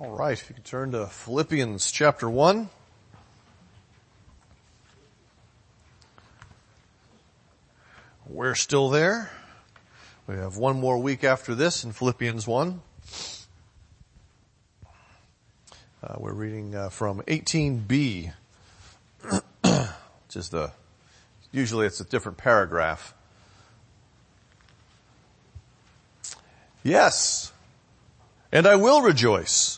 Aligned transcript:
All 0.00 0.10
right, 0.10 0.30
if 0.40 0.48
you 0.48 0.54
could 0.54 0.64
turn 0.64 0.92
to 0.92 1.08
Philippians 1.08 1.90
chapter 1.90 2.30
1. 2.30 2.70
We're 8.28 8.54
still 8.54 8.90
there. 8.90 9.32
We 10.28 10.36
have 10.36 10.56
one 10.56 10.78
more 10.78 10.98
week 10.98 11.24
after 11.24 11.52
this 11.56 11.82
in 11.82 11.90
Philippians 11.90 12.46
1. 12.46 12.80
Uh, 16.04 16.14
we're 16.18 16.32
reading 16.32 16.76
uh, 16.76 16.90
from 16.90 17.20
18b, 17.22 18.32
which 19.32 20.36
is 20.36 20.50
the, 20.50 20.70
usually 21.50 21.86
it's 21.86 21.98
a 21.98 22.04
different 22.04 22.38
paragraph. 22.38 23.14
Yes, 26.84 27.50
and 28.52 28.64
I 28.64 28.76
will 28.76 29.02
rejoice. 29.02 29.77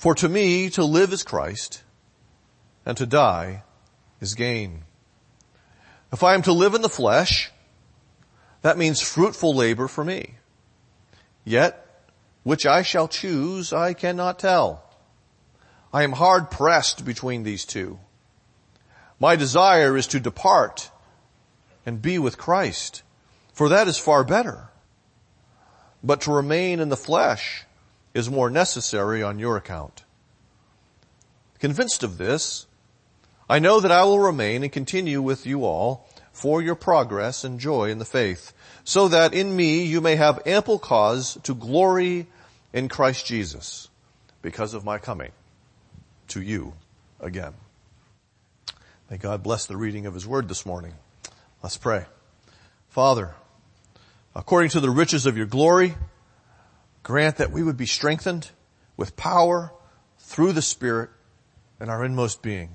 For 0.00 0.14
to 0.14 0.30
me 0.30 0.70
to 0.70 0.84
live 0.84 1.12
is 1.12 1.22
Christ 1.22 1.82
and 2.86 2.96
to 2.96 3.04
die 3.04 3.64
is 4.18 4.34
gain. 4.34 4.84
If 6.10 6.22
I 6.22 6.32
am 6.32 6.40
to 6.44 6.54
live 6.54 6.72
in 6.72 6.80
the 6.80 6.88
flesh, 6.88 7.50
that 8.62 8.78
means 8.78 9.02
fruitful 9.02 9.54
labor 9.54 9.88
for 9.88 10.02
me. 10.02 10.36
Yet, 11.44 11.86
which 12.44 12.64
I 12.64 12.80
shall 12.80 13.08
choose, 13.08 13.74
I 13.74 13.92
cannot 13.92 14.38
tell. 14.38 14.82
I 15.92 16.02
am 16.02 16.12
hard 16.12 16.50
pressed 16.50 17.04
between 17.04 17.42
these 17.42 17.66
two. 17.66 17.98
My 19.18 19.36
desire 19.36 19.98
is 19.98 20.06
to 20.06 20.18
depart 20.18 20.90
and 21.84 22.00
be 22.00 22.18
with 22.18 22.38
Christ, 22.38 23.02
for 23.52 23.68
that 23.68 23.86
is 23.86 23.98
far 23.98 24.24
better. 24.24 24.70
But 26.02 26.22
to 26.22 26.32
remain 26.32 26.80
in 26.80 26.88
the 26.88 26.96
flesh 26.96 27.66
is 28.14 28.30
more 28.30 28.50
necessary 28.50 29.22
on 29.22 29.38
your 29.38 29.56
account. 29.56 30.04
Convinced 31.58 32.02
of 32.02 32.18
this, 32.18 32.66
I 33.48 33.58
know 33.58 33.80
that 33.80 33.92
I 33.92 34.04
will 34.04 34.18
remain 34.18 34.62
and 34.62 34.72
continue 34.72 35.20
with 35.20 35.46
you 35.46 35.64
all 35.64 36.08
for 36.32 36.62
your 36.62 36.74
progress 36.74 37.44
and 37.44 37.60
joy 37.60 37.90
in 37.90 37.98
the 37.98 38.04
faith, 38.04 38.52
so 38.84 39.08
that 39.08 39.34
in 39.34 39.54
me 39.54 39.84
you 39.84 40.00
may 40.00 40.16
have 40.16 40.40
ample 40.46 40.78
cause 40.78 41.38
to 41.42 41.54
glory 41.54 42.26
in 42.72 42.88
Christ 42.88 43.26
Jesus 43.26 43.88
because 44.40 44.72
of 44.72 44.84
my 44.84 44.98
coming 44.98 45.32
to 46.28 46.40
you 46.40 46.72
again. 47.20 47.52
May 49.10 49.18
God 49.18 49.42
bless 49.42 49.66
the 49.66 49.76
reading 49.76 50.06
of 50.06 50.14
his 50.14 50.26
word 50.26 50.48
this 50.48 50.64
morning. 50.64 50.94
Let's 51.62 51.76
pray. 51.76 52.06
Father, 52.88 53.34
according 54.34 54.70
to 54.70 54.80
the 54.80 54.90
riches 54.90 55.26
of 55.26 55.36
your 55.36 55.46
glory, 55.46 55.96
grant 57.02 57.36
that 57.36 57.52
we 57.52 57.62
would 57.62 57.76
be 57.76 57.86
strengthened 57.86 58.50
with 58.96 59.16
power 59.16 59.72
through 60.18 60.52
the 60.52 60.62
Spirit 60.62 61.10
in 61.80 61.88
our 61.88 62.04
inmost 62.04 62.42
being, 62.42 62.70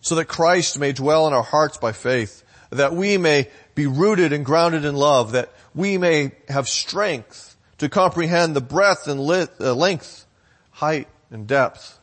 so 0.00 0.14
that 0.14 0.26
Christ 0.26 0.78
may 0.78 0.92
dwell 0.92 1.26
in 1.26 1.32
our 1.32 1.42
hearts 1.42 1.76
by 1.76 1.92
faith, 1.92 2.44
that 2.70 2.94
we 2.94 3.18
may 3.18 3.48
be 3.74 3.86
rooted 3.86 4.32
and 4.32 4.44
grounded 4.44 4.84
in 4.84 4.94
love, 4.94 5.32
that 5.32 5.52
we 5.74 5.98
may 5.98 6.32
have 6.48 6.68
strength 6.68 7.56
to 7.78 7.88
comprehend 7.88 8.54
the 8.54 8.60
breadth 8.60 9.08
and 9.08 9.20
uh, 9.20 9.74
length, 9.74 10.26
height 10.70 11.08
and 11.30 11.46
depth, 11.46 11.98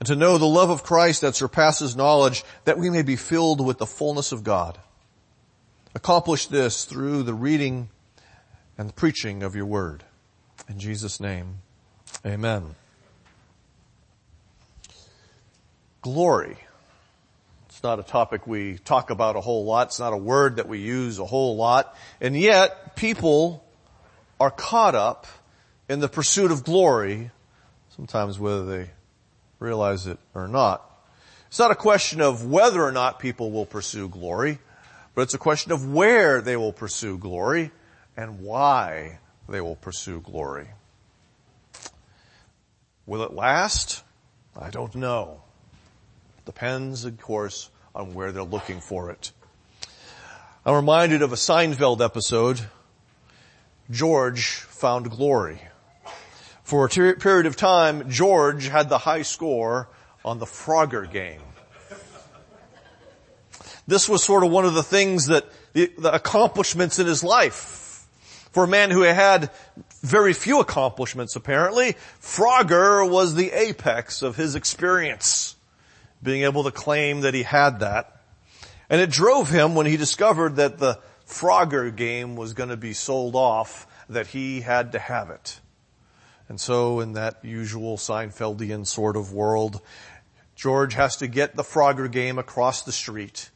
and 0.00 0.06
to 0.08 0.16
know 0.16 0.38
the 0.38 0.46
love 0.46 0.70
of 0.70 0.82
Christ 0.82 1.20
that 1.20 1.36
surpasses 1.36 1.94
knowledge, 1.94 2.44
that 2.64 2.78
we 2.78 2.90
may 2.90 3.02
be 3.02 3.16
filled 3.16 3.64
with 3.64 3.78
the 3.78 3.86
fullness 3.86 4.32
of 4.32 4.42
God. 4.42 4.78
Accomplish 5.94 6.46
this 6.46 6.84
through 6.84 7.22
the 7.22 7.34
reading 7.34 7.88
and 8.76 8.88
the 8.88 8.92
preaching 8.92 9.42
of 9.42 9.54
your 9.54 9.66
word. 9.66 10.04
In 10.68 10.78
Jesus' 10.78 11.20
name, 11.20 11.58
amen. 12.24 12.74
Glory. 16.02 16.56
It's 17.68 17.82
not 17.82 17.98
a 17.98 18.02
topic 18.02 18.46
we 18.46 18.78
talk 18.78 19.10
about 19.10 19.36
a 19.36 19.40
whole 19.40 19.64
lot. 19.64 19.88
It's 19.88 20.00
not 20.00 20.12
a 20.12 20.16
word 20.16 20.56
that 20.56 20.68
we 20.68 20.78
use 20.78 21.18
a 21.18 21.24
whole 21.24 21.56
lot. 21.56 21.96
And 22.20 22.36
yet, 22.36 22.96
people 22.96 23.64
are 24.40 24.50
caught 24.50 24.94
up 24.94 25.26
in 25.88 26.00
the 26.00 26.08
pursuit 26.08 26.50
of 26.50 26.64
glory, 26.64 27.30
sometimes 27.96 28.38
whether 28.38 28.64
they 28.64 28.90
realize 29.58 30.06
it 30.06 30.18
or 30.34 30.48
not. 30.48 30.90
It's 31.48 31.58
not 31.58 31.70
a 31.70 31.76
question 31.76 32.20
of 32.20 32.46
whether 32.46 32.82
or 32.82 32.92
not 32.92 33.18
people 33.18 33.50
will 33.50 33.66
pursue 33.66 34.08
glory, 34.08 34.58
but 35.14 35.22
it's 35.22 35.34
a 35.34 35.38
question 35.38 35.72
of 35.72 35.92
where 35.92 36.40
they 36.40 36.56
will 36.56 36.72
pursue 36.72 37.16
glory 37.16 37.70
and 38.16 38.40
why 38.40 39.18
they 39.48 39.60
will 39.60 39.76
pursue 39.76 40.20
glory. 40.20 40.68
Will 43.06 43.22
it 43.22 43.34
last? 43.34 44.02
I 44.58 44.70
don't 44.70 44.94
know. 44.94 45.42
Depends, 46.46 47.04
of 47.04 47.20
course, 47.20 47.70
on 47.94 48.14
where 48.14 48.32
they're 48.32 48.42
looking 48.42 48.80
for 48.80 49.10
it. 49.10 49.32
I'm 50.64 50.74
reminded 50.74 51.22
of 51.22 51.32
a 51.32 51.36
Seinfeld 51.36 52.00
episode. 52.02 52.60
George 53.90 54.46
found 54.46 55.10
glory. 55.10 55.60
For 56.62 56.86
a 56.86 56.88
ter- 56.88 57.16
period 57.16 57.44
of 57.44 57.56
time, 57.56 58.08
George 58.10 58.68
had 58.68 58.88
the 58.88 58.96
high 58.96 59.22
score 59.22 59.88
on 60.24 60.38
the 60.38 60.46
Frogger 60.46 61.10
game. 61.10 61.42
This 63.86 64.08
was 64.08 64.24
sort 64.24 64.44
of 64.44 64.50
one 64.50 64.64
of 64.64 64.72
the 64.72 64.82
things 64.82 65.26
that 65.26 65.44
the, 65.74 65.92
the 65.98 66.14
accomplishments 66.14 66.98
in 66.98 67.06
his 67.06 67.22
life 67.22 67.83
for 68.54 68.64
a 68.64 68.68
man 68.68 68.92
who 68.92 69.02
had 69.02 69.50
very 70.00 70.32
few 70.32 70.60
accomplishments 70.60 71.34
apparently, 71.34 71.96
Frogger 72.22 73.08
was 73.08 73.34
the 73.34 73.50
apex 73.50 74.22
of 74.22 74.36
his 74.36 74.54
experience, 74.54 75.56
being 76.22 76.44
able 76.44 76.62
to 76.62 76.70
claim 76.70 77.22
that 77.22 77.34
he 77.34 77.42
had 77.42 77.80
that. 77.80 78.22
And 78.88 79.00
it 79.00 79.10
drove 79.10 79.50
him 79.50 79.74
when 79.74 79.86
he 79.86 79.96
discovered 79.96 80.56
that 80.56 80.78
the 80.78 81.00
Frogger 81.26 81.94
game 81.94 82.36
was 82.36 82.52
going 82.52 82.68
to 82.68 82.76
be 82.76 82.92
sold 82.92 83.34
off, 83.34 83.88
that 84.08 84.28
he 84.28 84.60
had 84.60 84.92
to 84.92 85.00
have 85.00 85.30
it. 85.30 85.58
And 86.48 86.60
so 86.60 87.00
in 87.00 87.14
that 87.14 87.44
usual 87.44 87.96
Seinfeldian 87.96 88.86
sort 88.86 89.16
of 89.16 89.32
world, 89.32 89.80
George 90.54 90.94
has 90.94 91.16
to 91.16 91.26
get 91.26 91.56
the 91.56 91.64
Frogger 91.64 92.08
game 92.08 92.38
across 92.38 92.84
the 92.84 92.92
street. 92.92 93.50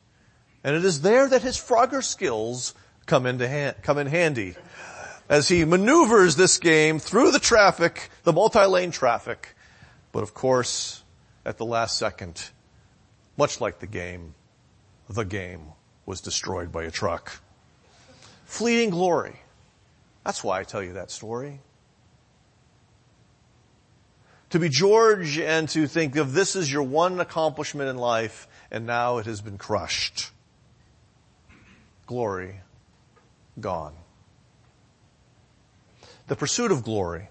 And 0.64 0.74
it 0.74 0.84
is 0.84 1.02
there 1.02 1.28
that 1.28 1.42
his 1.42 1.56
Frogger 1.56 2.02
skills 2.02 2.74
come 3.06 3.26
into 3.26 3.46
hand, 3.46 3.76
come 3.82 3.98
in 3.98 4.08
handy 4.08 4.56
as 5.28 5.48
he 5.48 5.64
maneuvers 5.64 6.36
this 6.36 6.58
game 6.58 6.98
through 6.98 7.30
the 7.30 7.38
traffic, 7.38 8.10
the 8.24 8.32
multi-lane 8.32 8.90
traffic. 8.90 9.54
But 10.12 10.22
of 10.22 10.34
course, 10.34 11.02
at 11.44 11.58
the 11.58 11.64
last 11.64 11.96
second, 11.96 12.50
much 13.36 13.60
like 13.60 13.78
the 13.78 13.86
game, 13.86 14.34
the 15.08 15.24
game 15.24 15.72
was 16.06 16.20
destroyed 16.20 16.72
by 16.72 16.84
a 16.84 16.90
truck. 16.90 17.40
Fleeting 18.46 18.90
glory. 18.90 19.36
That's 20.24 20.42
why 20.42 20.60
I 20.60 20.64
tell 20.64 20.82
you 20.82 20.94
that 20.94 21.10
story. 21.10 21.60
To 24.50 24.58
be 24.58 24.70
George 24.70 25.38
and 25.38 25.68
to 25.70 25.86
think 25.86 26.16
of 26.16 26.32
this 26.32 26.56
as 26.56 26.72
your 26.72 26.82
one 26.82 27.20
accomplishment 27.20 27.90
in 27.90 27.98
life 27.98 28.48
and 28.70 28.86
now 28.86 29.18
it 29.18 29.26
has 29.26 29.42
been 29.42 29.58
crushed 29.58 30.30
glory 32.08 32.58
gone. 33.60 33.94
The 36.28 36.36
pursuit 36.36 36.70
of 36.70 36.84
glory 36.84 37.28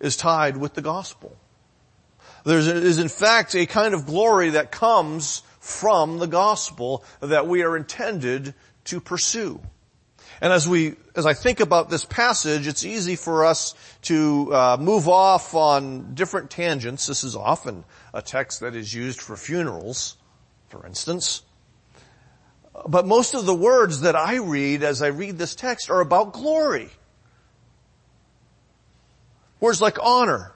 is 0.00 0.16
tied 0.16 0.56
with 0.56 0.74
the 0.74 0.82
gospel. 0.82 1.36
There 2.44 2.58
is 2.58 2.98
in 2.98 3.08
fact 3.08 3.54
a 3.54 3.66
kind 3.66 3.94
of 3.94 4.06
glory 4.06 4.50
that 4.50 4.72
comes 4.72 5.42
from 5.60 6.18
the 6.18 6.26
gospel 6.26 7.04
that 7.20 7.46
we 7.46 7.62
are 7.62 7.76
intended 7.76 8.54
to 8.86 9.00
pursue. 9.00 9.60
And 10.40 10.52
as 10.52 10.68
we, 10.68 10.96
as 11.14 11.24
I 11.24 11.34
think 11.34 11.60
about 11.60 11.88
this 11.88 12.04
passage, 12.04 12.66
it's 12.66 12.84
easy 12.84 13.14
for 13.14 13.44
us 13.44 13.76
to 14.02 14.52
uh, 14.52 14.76
move 14.80 15.08
off 15.08 15.54
on 15.54 16.14
different 16.14 16.50
tangents. 16.50 17.06
This 17.06 17.22
is 17.22 17.36
often 17.36 17.84
a 18.12 18.22
text 18.22 18.60
that 18.60 18.74
is 18.74 18.92
used 18.92 19.20
for 19.20 19.36
funerals, 19.36 20.16
for 20.68 20.84
instance. 20.84 21.42
But 22.88 23.06
most 23.06 23.34
of 23.34 23.46
the 23.46 23.54
words 23.54 24.00
that 24.00 24.16
I 24.16 24.38
read 24.38 24.82
as 24.82 25.00
I 25.00 25.08
read 25.08 25.38
this 25.38 25.54
text 25.54 25.90
are 25.90 26.00
about 26.00 26.32
glory. 26.32 26.90
Words 29.62 29.80
like 29.80 29.96
honor, 30.02 30.50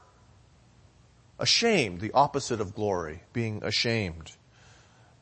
ashamed, 1.38 2.00
the 2.00 2.11
opposite 2.11 2.61
of 2.61 2.75
glory, 2.75 3.23
being 3.32 3.62
ashamed. 3.62 4.32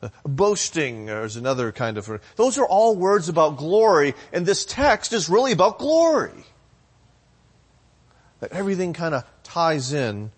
Uh, 0.01 0.09
boasting 0.23 1.07
is 1.07 1.35
another 1.35 1.71
kind 1.71 1.99
of, 1.99 2.19
those 2.35 2.57
are 2.57 2.65
all 2.65 2.95
words 2.95 3.29
about 3.29 3.57
glory, 3.57 4.15
and 4.33 4.43
this 4.43 4.65
text 4.65 5.13
is 5.13 5.29
really 5.29 5.51
about 5.51 5.77
glory. 5.77 6.45
That 8.39 8.53
everything 8.53 8.93
kind 8.93 9.13
of 9.13 9.23
ties 9.43 9.93
in 9.93 10.31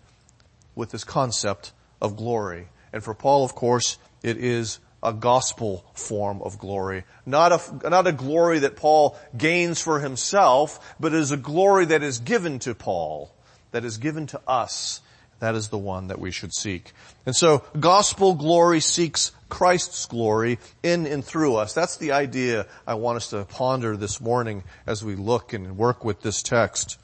with 0.75 0.91
this 0.91 1.05
concept 1.05 1.71
of 2.01 2.17
glory. 2.17 2.67
And 2.91 3.01
for 3.01 3.13
Paul, 3.13 3.45
of 3.45 3.55
course, 3.55 3.97
it 4.23 4.35
is 4.35 4.79
a 5.01 5.13
gospel 5.13 5.85
form 5.93 6.41
of 6.41 6.59
glory. 6.59 7.05
Not 7.25 7.53
a, 7.53 7.89
not 7.89 8.07
a 8.07 8.11
glory 8.11 8.59
that 8.59 8.75
Paul 8.75 9.17
gains 9.37 9.81
for 9.81 10.01
himself, 10.01 10.95
but 10.99 11.13
is 11.13 11.31
a 11.31 11.37
glory 11.37 11.85
that 11.85 12.03
is 12.03 12.19
given 12.19 12.59
to 12.59 12.75
Paul, 12.75 13.31
that 13.71 13.85
is 13.85 13.97
given 13.97 14.27
to 14.27 14.41
us. 14.47 15.01
That 15.39 15.55
is 15.55 15.69
the 15.69 15.77
one 15.77 16.07
that 16.07 16.19
we 16.19 16.31
should 16.31 16.53
seek. 16.53 16.93
And 17.25 17.35
so, 17.35 17.63
gospel 17.79 18.33
glory 18.33 18.79
seeks 18.79 19.31
Christ's 19.49 20.05
glory 20.07 20.57
in 20.81 21.05
and 21.05 21.23
through 21.23 21.55
us. 21.55 21.73
That's 21.73 21.97
the 21.97 22.11
idea 22.11 22.65
I 22.87 22.95
want 22.95 23.17
us 23.17 23.29
to 23.29 23.45
ponder 23.45 23.95
this 23.95 24.19
morning 24.19 24.63
as 24.87 25.03
we 25.03 25.15
look 25.15 25.53
and 25.53 25.77
work 25.77 26.03
with 26.03 26.21
this 26.21 26.41
text. 26.41 26.97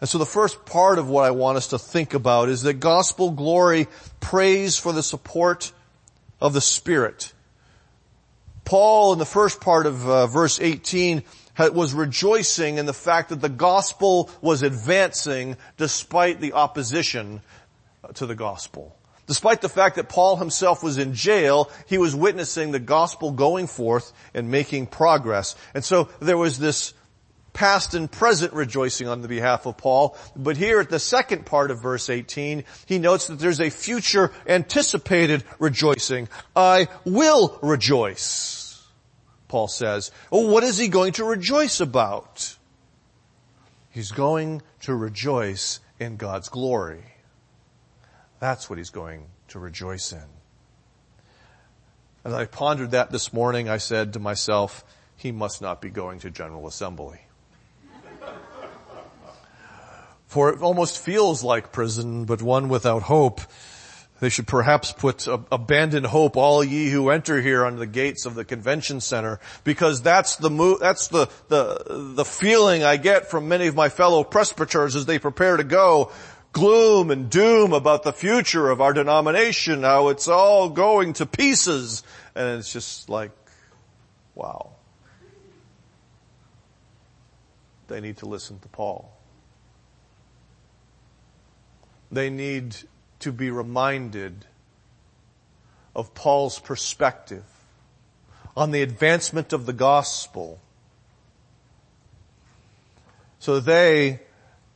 And 0.00 0.08
so 0.08 0.18
the 0.18 0.26
first 0.26 0.64
part 0.64 0.98
of 0.98 1.08
what 1.08 1.24
I 1.24 1.32
want 1.32 1.56
us 1.56 1.68
to 1.68 1.78
think 1.78 2.14
about 2.14 2.48
is 2.48 2.62
that 2.62 2.74
gospel 2.74 3.30
glory 3.30 3.88
prays 4.20 4.78
for 4.78 4.92
the 4.92 5.02
support 5.02 5.72
of 6.40 6.52
the 6.52 6.60
Spirit. 6.60 7.32
Paul 8.64 9.12
in 9.12 9.18
the 9.18 9.24
first 9.24 9.60
part 9.60 9.86
of 9.86 10.08
uh, 10.08 10.26
verse 10.26 10.60
18 10.60 11.22
was 11.58 11.94
rejoicing 11.94 12.78
in 12.78 12.86
the 12.86 12.94
fact 12.94 13.30
that 13.30 13.40
the 13.40 13.48
gospel 13.48 14.30
was 14.40 14.62
advancing 14.62 15.56
despite 15.76 16.40
the 16.40 16.52
opposition 16.52 17.40
uh, 18.02 18.08
to 18.12 18.26
the 18.26 18.34
gospel. 18.34 18.94
Despite 19.26 19.60
the 19.60 19.68
fact 19.68 19.96
that 19.96 20.08
Paul 20.08 20.36
himself 20.36 20.82
was 20.82 20.96
in 20.96 21.12
jail, 21.12 21.70
he 21.86 21.98
was 21.98 22.16
witnessing 22.16 22.70
the 22.72 22.78
gospel 22.78 23.30
going 23.30 23.66
forth 23.66 24.12
and 24.32 24.50
making 24.50 24.86
progress. 24.86 25.54
And 25.74 25.84
so 25.84 26.08
there 26.20 26.38
was 26.38 26.58
this 26.58 26.94
past 27.52 27.94
and 27.94 28.10
present 28.10 28.52
rejoicing 28.52 29.08
on 29.08 29.20
the 29.20 29.28
behalf 29.28 29.66
of 29.66 29.76
Paul. 29.76 30.16
But 30.36 30.56
here 30.56 30.80
at 30.80 30.90
the 30.90 30.98
second 30.98 31.44
part 31.44 31.70
of 31.70 31.82
verse 31.82 32.08
18, 32.08 32.64
he 32.86 32.98
notes 32.98 33.26
that 33.26 33.38
there's 33.40 33.60
a 33.60 33.68
future 33.68 34.32
anticipated 34.46 35.44
rejoicing. 35.58 36.28
I 36.54 36.88
will 37.04 37.58
rejoice, 37.60 38.57
Paul 39.48 39.68
says. 39.68 40.10
Oh, 40.30 40.50
what 40.50 40.62
is 40.62 40.78
he 40.78 40.88
going 40.88 41.12
to 41.14 41.24
rejoice 41.24 41.80
about? 41.80 42.56
He's 43.90 44.12
going 44.12 44.62
to 44.82 44.94
rejoice 44.94 45.80
in 45.98 46.16
God's 46.16 46.48
glory. 46.48 47.02
That's 48.38 48.70
what 48.70 48.78
he's 48.78 48.90
going 48.90 49.26
to 49.48 49.58
rejoice 49.58 50.12
in. 50.12 50.22
As 52.24 52.32
I 52.32 52.44
pondered 52.44 52.92
that 52.92 53.10
this 53.10 53.32
morning, 53.32 53.68
I 53.68 53.78
said 53.78 54.12
to 54.12 54.18
myself, 54.18 54.84
he 55.16 55.32
must 55.32 55.62
not 55.62 55.80
be 55.80 55.90
going 55.90 56.20
to 56.20 56.30
General 56.30 56.66
Assembly. 56.66 57.20
For 60.26 60.52
it 60.52 60.60
almost 60.60 60.98
feels 61.02 61.42
like 61.42 61.72
prison, 61.72 62.26
but 62.26 62.42
one 62.42 62.68
without 62.68 63.02
hope. 63.02 63.40
They 64.20 64.30
should 64.30 64.48
perhaps 64.48 64.92
put 64.92 65.28
abandon 65.28 66.02
hope, 66.02 66.36
all 66.36 66.64
ye 66.64 66.90
who 66.90 67.10
enter 67.10 67.40
here 67.40 67.64
on 67.64 67.76
the 67.76 67.86
gates 67.86 68.26
of 68.26 68.34
the 68.34 68.44
convention 68.44 69.00
center, 69.00 69.38
because 69.62 70.02
that's 70.02 70.36
the 70.36 70.50
mo- 70.50 70.78
that's 70.78 71.06
the, 71.08 71.28
the, 71.48 72.12
the 72.16 72.24
feeling 72.24 72.82
I 72.82 72.96
get 72.96 73.30
from 73.30 73.46
many 73.46 73.68
of 73.68 73.76
my 73.76 73.88
fellow 73.88 74.24
presbyters 74.24 74.96
as 74.96 75.06
they 75.06 75.20
prepare 75.20 75.56
to 75.56 75.64
go. 75.64 76.10
Gloom 76.50 77.10
and 77.12 77.30
doom 77.30 77.72
about 77.72 78.02
the 78.02 78.12
future 78.12 78.70
of 78.70 78.80
our 78.80 78.92
denomination, 78.92 79.82
how 79.82 80.08
it's 80.08 80.26
all 80.26 80.68
going 80.70 81.12
to 81.14 81.26
pieces. 81.26 82.02
And 82.34 82.58
it's 82.58 82.72
just 82.72 83.08
like, 83.08 83.30
wow. 84.34 84.70
They 87.86 88.00
need 88.00 88.16
to 88.18 88.26
listen 88.26 88.58
to 88.60 88.68
Paul. 88.68 89.14
They 92.10 92.30
need 92.30 92.74
to 93.20 93.32
be 93.32 93.50
reminded 93.50 94.44
of 95.94 96.14
Paul's 96.14 96.58
perspective 96.58 97.44
on 98.56 98.70
the 98.70 98.82
advancement 98.82 99.52
of 99.52 99.66
the 99.66 99.72
gospel 99.72 100.60
so 103.38 103.60
they 103.60 104.20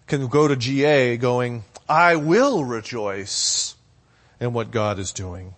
can 0.06 0.28
go 0.28 0.48
to 0.48 0.56
GA 0.56 1.16
going, 1.16 1.64
I 1.88 2.16
will 2.16 2.64
rejoice 2.64 3.74
in 4.40 4.52
what 4.52 4.70
God 4.70 4.98
is 4.98 5.12
doing. 5.12 5.54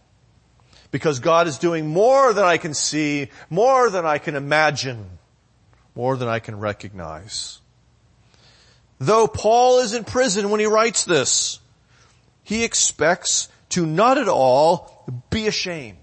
Because 0.91 1.19
God 1.19 1.49
is 1.49 1.59
doing 1.59 1.89
more 1.89 2.33
than 2.33 2.45
I 2.45 2.57
can 2.57 2.73
see, 2.73 3.31
more 3.51 3.91
than 3.91 4.07
I 4.07 4.19
can 4.19 4.37
imagine, 4.37 5.19
more 5.95 6.17
than 6.17 6.29
I 6.29 6.39
can 6.39 6.59
recognize. 6.59 7.61
Though 8.99 9.27
Paul 9.27 9.81
is 9.81 9.93
in 9.93 10.05
prison 10.05 10.51
when 10.51 10.61
he 10.61 10.67
writes 10.67 11.05
this, 11.05 11.59
he 12.45 12.63
expects 12.63 13.49
to 13.71 13.85
not 13.85 14.19
at 14.19 14.29
all 14.29 15.05
be 15.31 15.47
ashamed. 15.47 15.99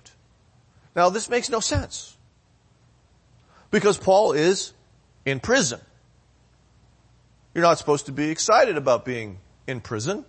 Now 0.95 1.09
this 1.09 1.29
makes 1.29 1.49
no 1.49 1.59
sense. 1.59 2.17
Because 3.69 3.97
Paul 3.97 4.33
is 4.33 4.73
in 5.25 5.39
prison. 5.39 5.79
You're 7.53 7.63
not 7.63 7.77
supposed 7.77 8.07
to 8.07 8.11
be 8.11 8.29
excited 8.29 8.75
about 8.75 9.05
being 9.05 9.37
in 9.67 9.79
prison. 9.79 10.25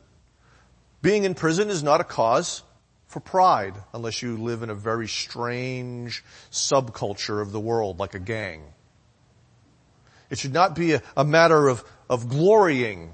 Being 1.00 1.24
in 1.24 1.34
prison 1.34 1.70
is 1.70 1.82
not 1.82 2.00
a 2.00 2.04
cause 2.04 2.62
for 3.08 3.20
pride 3.20 3.74
unless 3.92 4.22
you 4.22 4.36
live 4.36 4.62
in 4.62 4.70
a 4.70 4.74
very 4.74 5.08
strange 5.08 6.24
subculture 6.50 7.42
of 7.42 7.52
the 7.52 7.60
world 7.60 7.98
like 7.98 8.14
a 8.14 8.20
gang. 8.20 8.62
It 10.30 10.38
should 10.38 10.52
not 10.52 10.74
be 10.74 10.94
a, 10.94 11.02
a 11.16 11.24
matter 11.24 11.68
of, 11.68 11.84
of 12.08 12.28
glorying 12.28 13.12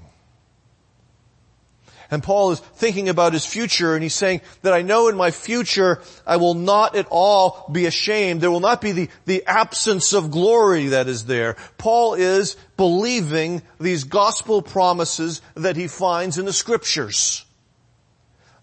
and 2.11 2.23
Paul 2.23 2.51
is 2.51 2.59
thinking 2.59 3.07
about 3.07 3.33
his 3.33 3.45
future 3.45 3.93
and 3.93 4.01
he's 4.01 4.15
saying 4.15 4.41
that 4.63 4.73
I 4.73 4.81
know 4.81 5.09
in 5.09 5.15
my 5.15 5.31
future 5.31 6.01
I 6.25 6.37
will 6.37 6.55
not 6.55 6.95
at 6.95 7.07
all 7.09 7.69
be 7.71 7.85
ashamed. 7.85 8.41
There 8.41 8.51
will 8.51 8.59
not 8.59 8.81
be 8.81 8.91
the, 8.91 9.09
the 9.25 9.45
absence 9.45 10.13
of 10.13 10.31
glory 10.31 10.87
that 10.87 11.07
is 11.07 11.25
there. 11.25 11.55
Paul 11.77 12.15
is 12.15 12.55
believing 12.77 13.61
these 13.79 14.05
gospel 14.05 14.61
promises 14.61 15.41
that 15.53 15.75
he 15.75 15.87
finds 15.87 16.37
in 16.37 16.45
the 16.45 16.53
scriptures. 16.53 17.45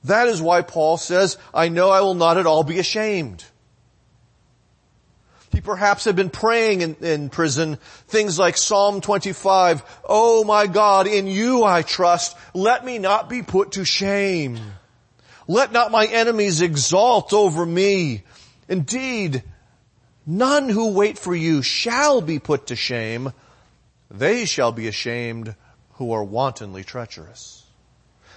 That 0.04 0.28
is 0.28 0.42
why 0.42 0.62
Paul 0.62 0.96
says, 0.96 1.36
I 1.54 1.68
know 1.68 1.90
I 1.90 2.00
will 2.00 2.14
not 2.14 2.38
at 2.38 2.46
all 2.46 2.64
be 2.64 2.78
ashamed. 2.78 3.44
Perhaps 5.66 6.04
have 6.04 6.14
been 6.14 6.30
praying 6.30 6.82
in, 6.82 6.94
in, 7.00 7.28
prison 7.28 7.78
things 8.06 8.38
like 8.38 8.56
Psalm 8.56 9.00
25, 9.00 9.82
Oh 10.08 10.44
my 10.44 10.68
God, 10.68 11.08
in 11.08 11.26
you 11.26 11.64
I 11.64 11.82
trust. 11.82 12.36
Let 12.54 12.84
me 12.84 12.98
not 12.98 13.28
be 13.28 13.42
put 13.42 13.72
to 13.72 13.84
shame. 13.84 14.60
Let 15.48 15.72
not 15.72 15.90
my 15.90 16.06
enemies 16.06 16.60
exalt 16.60 17.32
over 17.32 17.66
me. 17.66 18.22
Indeed, 18.68 19.42
none 20.24 20.68
who 20.68 20.92
wait 20.92 21.18
for 21.18 21.34
you 21.34 21.62
shall 21.62 22.20
be 22.20 22.38
put 22.38 22.68
to 22.68 22.76
shame. 22.76 23.32
They 24.08 24.44
shall 24.44 24.70
be 24.70 24.86
ashamed 24.86 25.56
who 25.94 26.12
are 26.12 26.22
wantonly 26.22 26.84
treacherous. 26.84 27.65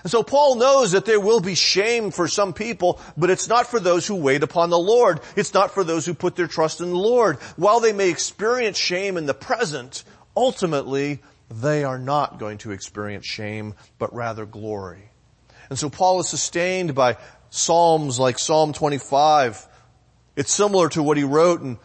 And 0.04 0.12
so 0.12 0.24
Paul 0.24 0.56
knows 0.56 0.92
that 0.92 1.06
there 1.06 1.20
will 1.20 1.42
be 1.42 1.56
shame 1.56 2.12
for 2.12 2.28
some 2.28 2.54
people, 2.54 3.02
but 3.18 3.30
it's 3.30 3.50
not 3.50 3.68
for 3.68 3.80
those 3.80 4.08
who 4.08 4.16
wait 4.16 4.44
upon 4.44 4.70
the 4.70 4.80
Lord. 4.80 5.20
It's 5.36 5.54
not 5.54 5.72
for 5.72 5.84
those 5.84 6.06
who 6.06 6.14
put 6.14 6.36
their 6.36 6.48
trust 6.48 6.80
in 6.80 6.90
the 6.90 6.96
Lord. 6.96 7.38
While 7.58 7.82
they 7.82 7.92
may 7.92 8.10
experience 8.10 8.78
shame 8.78 9.18
in 9.18 9.26
the 9.26 9.34
present, 9.34 10.04
ultimately 10.38 11.20
they 11.50 11.84
are 11.84 12.00
not 12.00 12.40
going 12.40 12.60
to 12.60 12.72
experience 12.72 13.26
shame, 13.26 13.74
but 13.98 14.14
rather 14.14 14.46
glory. 14.46 15.10
And 15.70 15.78
so 15.78 15.90
Paul 15.90 16.22
is 16.22 16.30
sustained 16.30 16.96
by 16.96 17.18
Psalms 17.50 18.20
like 18.20 18.40
Psalm 18.40 18.72
25. 18.72 19.68
It's 20.36 20.54
similar 20.54 20.88
to 20.90 21.04
what 21.04 21.18
he 21.18 21.24
wrote 21.24 21.62
in 21.62 21.78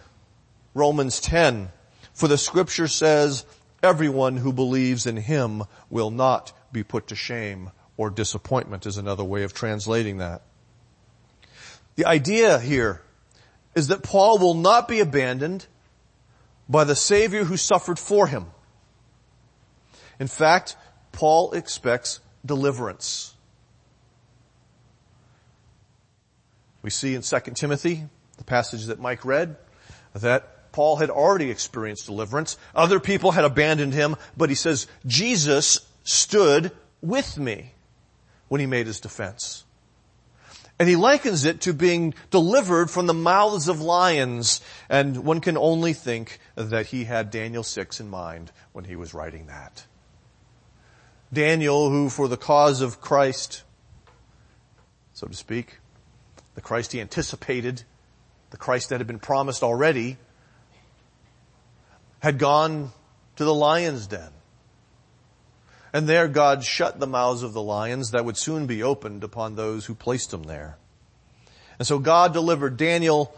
Romans 0.72 1.20
10. 1.20 1.70
For 2.12 2.28
the 2.28 2.38
scripture 2.38 2.86
says, 2.86 3.44
everyone 3.82 4.36
who 4.36 4.52
believes 4.52 5.06
in 5.06 5.16
him 5.16 5.64
will 5.90 6.12
not 6.12 6.52
be 6.72 6.84
put 6.84 7.08
to 7.08 7.16
shame 7.16 7.70
or 7.96 8.10
disappointment 8.10 8.86
is 8.86 8.96
another 8.96 9.24
way 9.24 9.42
of 9.44 9.54
translating 9.54 10.18
that. 10.18 10.42
The 11.96 12.06
idea 12.06 12.58
here 12.58 13.02
is 13.74 13.88
that 13.88 14.02
Paul 14.02 14.38
will 14.38 14.54
not 14.54 14.88
be 14.88 15.00
abandoned 15.00 15.66
by 16.68 16.84
the 16.84 16.96
Savior 16.96 17.44
who 17.44 17.56
suffered 17.56 17.98
for 17.98 18.26
him. 18.26 18.46
In 20.18 20.26
fact, 20.26 20.76
Paul 21.12 21.52
expects 21.52 22.20
deliverance. 22.44 23.34
We 26.82 26.90
see 26.90 27.14
in 27.14 27.22
2 27.22 27.38
Timothy, 27.54 28.04
the 28.36 28.44
passage 28.44 28.86
that 28.86 29.00
Mike 29.00 29.24
read, 29.24 29.56
that 30.14 30.72
Paul 30.72 30.96
had 30.96 31.10
already 31.10 31.50
experienced 31.50 32.06
deliverance. 32.06 32.58
Other 32.74 33.00
people 33.00 33.30
had 33.30 33.44
abandoned 33.44 33.94
him, 33.94 34.16
but 34.36 34.48
he 34.48 34.54
says, 34.54 34.86
Jesus 35.06 35.80
stood 36.02 36.72
with 37.00 37.38
me. 37.38 37.73
When 38.48 38.60
he 38.60 38.66
made 38.66 38.86
his 38.86 39.00
defense. 39.00 39.64
And 40.78 40.88
he 40.88 40.96
likens 40.96 41.44
it 41.44 41.60
to 41.62 41.72
being 41.72 42.14
delivered 42.30 42.90
from 42.90 43.06
the 43.06 43.14
mouths 43.14 43.68
of 43.68 43.80
lions. 43.80 44.60
And 44.88 45.24
one 45.24 45.40
can 45.40 45.56
only 45.56 45.92
think 45.92 46.40
that 46.56 46.86
he 46.86 47.04
had 47.04 47.30
Daniel 47.30 47.62
6 47.62 48.00
in 48.00 48.10
mind 48.10 48.50
when 48.72 48.84
he 48.84 48.96
was 48.96 49.14
writing 49.14 49.46
that. 49.46 49.86
Daniel, 51.32 51.90
who 51.90 52.08
for 52.08 52.28
the 52.28 52.36
cause 52.36 52.80
of 52.80 53.00
Christ, 53.00 53.62
so 55.12 55.26
to 55.26 55.34
speak, 55.34 55.78
the 56.54 56.60
Christ 56.60 56.92
he 56.92 57.00
anticipated, 57.00 57.82
the 58.50 58.56
Christ 58.56 58.88
that 58.88 59.00
had 59.00 59.06
been 59.06 59.18
promised 59.18 59.62
already, 59.62 60.16
had 62.20 62.38
gone 62.38 62.92
to 63.36 63.44
the 63.44 63.54
lion's 63.54 64.06
den. 64.06 64.30
And 65.94 66.08
there 66.08 66.26
God 66.26 66.64
shut 66.64 66.98
the 66.98 67.06
mouths 67.06 67.44
of 67.44 67.52
the 67.52 67.62
lions 67.62 68.10
that 68.10 68.24
would 68.24 68.36
soon 68.36 68.66
be 68.66 68.82
opened 68.82 69.22
upon 69.22 69.54
those 69.54 69.86
who 69.86 69.94
placed 69.94 70.32
them 70.32 70.42
there. 70.42 70.76
And 71.78 71.86
so 71.86 72.00
God 72.00 72.32
delivered 72.32 72.76
Daniel 72.76 73.32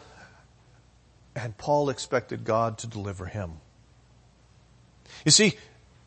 and 1.36 1.56
Paul 1.58 1.90
expected 1.90 2.44
God 2.44 2.78
to 2.78 2.86
deliver 2.86 3.26
him. 3.26 3.60
You 5.26 5.32
see, 5.32 5.52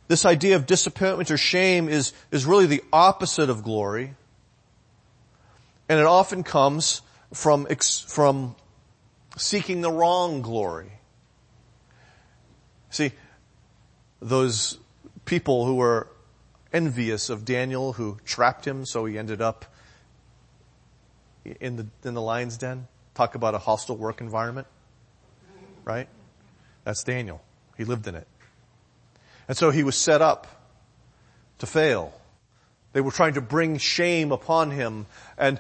this 0.07 0.25
idea 0.25 0.55
of 0.55 0.65
disappointment 0.65 1.29
or 1.29 1.37
shame 1.37 1.87
is, 1.87 2.13
is 2.31 2.47
really 2.47 2.65
the 2.65 2.83
opposite 2.91 3.51
of 3.51 3.61
glory. 3.61 4.15
And 5.87 5.99
it 5.99 6.05
often 6.07 6.41
comes 6.41 7.03
from, 7.31 7.67
from 8.07 8.55
seeking 9.37 9.81
the 9.81 9.91
wrong 9.91 10.41
glory. 10.41 10.93
See, 12.89 13.11
those 14.19 14.79
people 15.25 15.67
who 15.67 15.75
were 15.75 16.07
envious 16.71 17.29
of 17.29 17.45
Daniel 17.45 17.93
who 17.93 18.17
trapped 18.25 18.65
him 18.65 18.85
so 18.85 19.05
he 19.05 19.17
ended 19.17 19.41
up 19.41 19.65
in 21.59 21.75
the, 21.77 21.87
in 22.03 22.13
the 22.13 22.21
lion's 22.21 22.57
den. 22.57 22.87
Talk 23.15 23.35
about 23.35 23.55
a 23.55 23.59
hostile 23.59 23.97
work 23.97 24.21
environment. 24.21 24.67
Right? 25.83 26.07
That's 26.83 27.03
Daniel. 27.03 27.41
He 27.77 27.85
lived 27.85 28.07
in 28.07 28.15
it. 28.15 28.27
And 29.47 29.57
so 29.57 29.71
he 29.71 29.83
was 29.83 29.95
set 29.95 30.21
up 30.21 30.47
to 31.59 31.65
fail. 31.65 32.13
They 32.93 33.01
were 33.01 33.11
trying 33.11 33.33
to 33.33 33.41
bring 33.41 33.77
shame 33.77 34.31
upon 34.31 34.71
him 34.71 35.05
and 35.37 35.59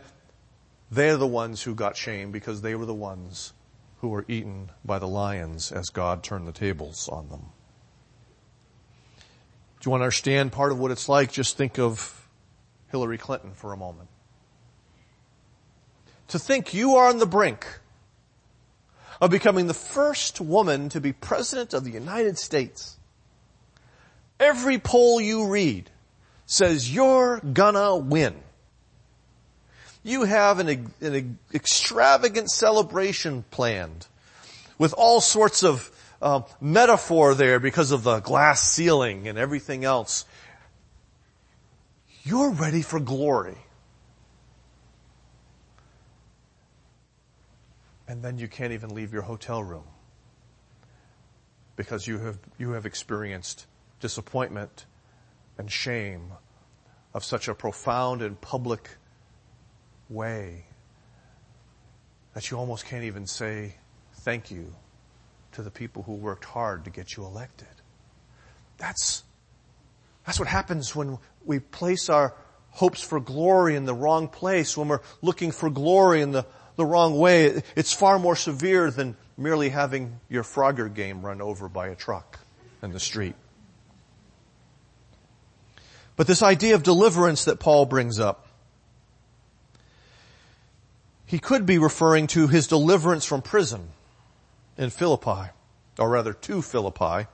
they're 0.91 1.17
the 1.17 1.27
ones 1.27 1.61
who 1.61 1.75
got 1.75 1.95
shame 1.95 2.31
because 2.31 2.61
they 2.61 2.75
were 2.75 2.85
the 2.85 2.93
ones 2.93 3.53
who 4.01 4.09
were 4.09 4.25
eaten 4.27 4.71
by 4.83 4.97
the 4.97 5.07
lions 5.07 5.71
as 5.71 5.89
God 5.89 6.23
turned 6.23 6.47
the 6.47 6.51
tables 6.51 7.07
on 7.09 7.29
them. 7.29 7.45
Do 9.79 9.87
you 9.87 9.91
want 9.91 10.01
to 10.01 10.05
understand 10.05 10.51
part 10.51 10.71
of 10.71 10.79
what 10.79 10.91
it's 10.91 11.07
like? 11.07 11.31
Just 11.31 11.55
think 11.55 11.79
of 11.79 12.27
Hillary 12.91 13.17
Clinton 13.17 13.53
for 13.53 13.71
a 13.71 13.77
moment. 13.77 14.09
To 16.29 16.39
think 16.39 16.73
you 16.73 16.95
are 16.95 17.07
on 17.07 17.17
the 17.17 17.25
brink 17.25 17.65
of 19.21 19.31
becoming 19.31 19.67
the 19.67 19.73
first 19.73 20.41
woman 20.41 20.89
to 20.89 20.99
be 20.99 21.13
president 21.13 21.73
of 21.73 21.83
the 21.83 21.91
United 21.91 22.37
States. 22.37 22.97
Every 24.39 24.79
poll 24.79 25.19
you 25.21 25.47
read 25.47 25.89
says 26.45 26.93
you're 26.93 27.39
gonna 27.39 27.95
win. 27.95 28.35
You 30.03 30.23
have 30.23 30.59
an, 30.59 30.91
an 31.01 31.39
extravagant 31.53 32.49
celebration 32.49 33.43
planned 33.51 34.07
with 34.77 34.93
all 34.93 35.21
sorts 35.21 35.63
of 35.63 35.91
uh, 36.21 36.41
metaphor 36.59 37.33
there 37.33 37.59
because 37.59 37.91
of 37.91 38.03
the 38.03 38.19
glass 38.19 38.61
ceiling 38.61 39.27
and 39.27 39.37
everything 39.37 39.85
else. 39.85 40.25
You're 42.23 42.51
ready 42.51 42.81
for 42.81 42.99
glory. 42.99 43.57
And 48.07 48.23
then 48.23 48.37
you 48.37 48.47
can't 48.47 48.73
even 48.73 48.93
leave 48.95 49.13
your 49.13 49.21
hotel 49.21 49.63
room 49.63 49.83
because 51.75 52.07
you 52.07 52.17
have, 52.19 52.39
you 52.57 52.71
have 52.71 52.85
experienced 52.85 53.67
disappointment 53.99 54.85
and 55.57 55.71
shame 55.71 56.33
of 57.13 57.23
such 57.23 57.47
a 57.47 57.53
profound 57.53 58.21
and 58.21 58.39
public 58.41 58.89
way 60.09 60.65
that 62.33 62.49
you 62.49 62.57
almost 62.57 62.85
can't 62.85 63.03
even 63.03 63.25
say 63.25 63.75
thank 64.13 64.51
you 64.51 64.73
to 65.53 65.61
the 65.61 65.71
people 65.71 66.03
who 66.03 66.13
worked 66.13 66.45
hard 66.45 66.85
to 66.85 66.89
get 66.89 67.15
you 67.15 67.25
elected. 67.25 67.67
That's, 68.77 69.23
that's 70.25 70.39
what 70.39 70.47
happens 70.47 70.95
when 70.95 71.17
we 71.45 71.59
place 71.59 72.09
our 72.09 72.33
hopes 72.71 73.01
for 73.01 73.19
glory 73.19 73.75
in 73.75 73.85
the 73.85 73.93
wrong 73.93 74.27
place, 74.27 74.77
when 74.77 74.87
we're 74.87 75.01
looking 75.21 75.51
for 75.51 75.69
glory 75.69 76.21
in 76.21 76.31
the, 76.31 76.45
the 76.75 76.85
wrong 76.85 77.17
way. 77.17 77.61
It's 77.75 77.93
far 77.93 78.19
more 78.19 78.35
severe 78.35 78.91
than 78.91 79.17
merely 79.37 79.69
having 79.69 80.19
your 80.29 80.43
Frogger 80.43 80.93
game 80.93 81.25
run 81.25 81.41
over 81.41 81.67
by 81.67 81.87
a 81.87 81.95
truck 81.95 82.39
in 82.81 82.91
the 82.91 82.99
street. 82.99 83.35
But 86.15 86.27
this 86.27 86.43
idea 86.43 86.75
of 86.75 86.83
deliverance 86.83 87.45
that 87.45 87.59
Paul 87.59 87.85
brings 87.85 88.19
up, 88.19 88.47
he 91.25 91.39
could 91.39 91.65
be 91.65 91.77
referring 91.77 92.27
to 92.27 92.47
his 92.47 92.67
deliverance 92.67 93.23
from 93.23 93.41
prison 93.41 93.89
in 94.79 94.89
Philippi, 94.89 95.51
or 95.99 96.09
rather 96.09 96.33
to 96.33 96.61
Philippi, 96.61 97.27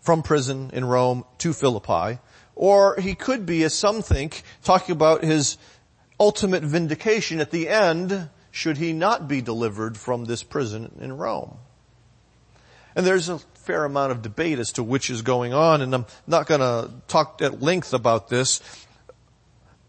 from 0.00 0.22
prison 0.22 0.70
in 0.72 0.84
Rome 0.84 1.24
to 1.38 1.52
Philippi, 1.52 2.20
or 2.54 2.96
he 3.00 3.14
could 3.14 3.46
be, 3.46 3.64
as 3.64 3.74
some 3.74 4.02
think, 4.02 4.42
talking 4.62 4.92
about 4.92 5.24
his 5.24 5.56
ultimate 6.20 6.62
vindication 6.62 7.40
at 7.40 7.50
the 7.50 7.68
end, 7.68 8.28
should 8.50 8.76
he 8.76 8.92
not 8.92 9.26
be 9.26 9.40
delivered 9.40 9.96
from 9.96 10.26
this 10.26 10.42
prison 10.42 10.98
in 11.00 11.16
Rome. 11.16 11.56
And 12.94 13.06
there's 13.06 13.28
a 13.28 13.38
fair 13.38 13.84
amount 13.84 14.12
of 14.12 14.22
debate 14.22 14.58
as 14.58 14.72
to 14.72 14.82
which 14.82 15.08
is 15.08 15.22
going 15.22 15.54
on, 15.54 15.80
and 15.80 15.94
I'm 15.94 16.06
not 16.26 16.46
gonna 16.46 16.90
talk 17.06 17.40
at 17.40 17.62
length 17.62 17.94
about 17.94 18.28
this, 18.28 18.60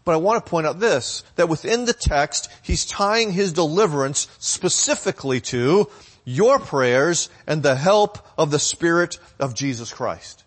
but 0.04 0.12
I 0.12 0.16
want 0.16 0.44
to 0.44 0.50
point 0.50 0.66
out 0.66 0.80
this, 0.80 1.24
that 1.36 1.48
within 1.48 1.84
the 1.84 1.92
text, 1.92 2.48
he's 2.62 2.86
tying 2.86 3.32
his 3.32 3.52
deliverance 3.52 4.28
specifically 4.38 5.40
to 5.42 5.88
your 6.24 6.58
prayers 6.58 7.28
and 7.46 7.62
the 7.62 7.74
help 7.74 8.18
of 8.38 8.50
the 8.50 8.58
Spirit 8.58 9.18
of 9.38 9.54
Jesus 9.54 9.92
Christ. 9.92 10.44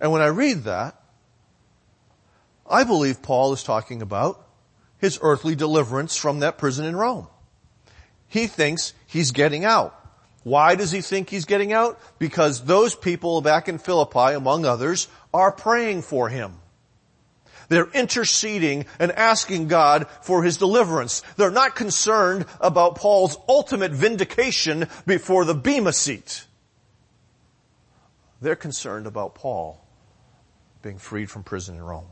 And 0.00 0.12
when 0.12 0.22
I 0.22 0.26
read 0.26 0.64
that, 0.64 1.00
I 2.68 2.84
believe 2.84 3.22
Paul 3.22 3.52
is 3.52 3.62
talking 3.62 4.02
about 4.02 4.44
his 4.98 5.18
earthly 5.22 5.54
deliverance 5.54 6.16
from 6.16 6.40
that 6.40 6.58
prison 6.58 6.84
in 6.84 6.96
Rome. 6.96 7.28
He 8.28 8.46
thinks 8.46 8.92
he's 9.06 9.30
getting 9.30 9.64
out. 9.64 9.94
Why 10.44 10.74
does 10.74 10.90
he 10.90 11.00
think 11.00 11.30
he's 11.30 11.44
getting 11.44 11.72
out? 11.72 12.00
Because 12.18 12.64
those 12.64 12.94
people 12.94 13.40
back 13.40 13.68
in 13.68 13.78
Philippi, 13.78 14.34
among 14.34 14.64
others, 14.64 15.08
are 15.32 15.52
praying 15.52 16.02
for 16.02 16.28
him. 16.28 16.54
They're 17.68 17.90
interceding 17.92 18.86
and 18.98 19.12
asking 19.12 19.68
God 19.68 20.06
for 20.22 20.42
his 20.42 20.56
deliverance. 20.56 21.22
They're 21.36 21.50
not 21.50 21.76
concerned 21.76 22.46
about 22.60 22.96
Paul's 22.96 23.36
ultimate 23.48 23.92
vindication 23.92 24.88
before 25.06 25.44
the 25.44 25.54
Bema 25.54 25.92
seat. 25.92 26.46
They're 28.40 28.56
concerned 28.56 29.06
about 29.06 29.34
Paul 29.34 29.84
being 30.82 30.98
freed 30.98 31.30
from 31.30 31.42
prison 31.42 31.76
in 31.76 31.82
Rome. 31.82 32.06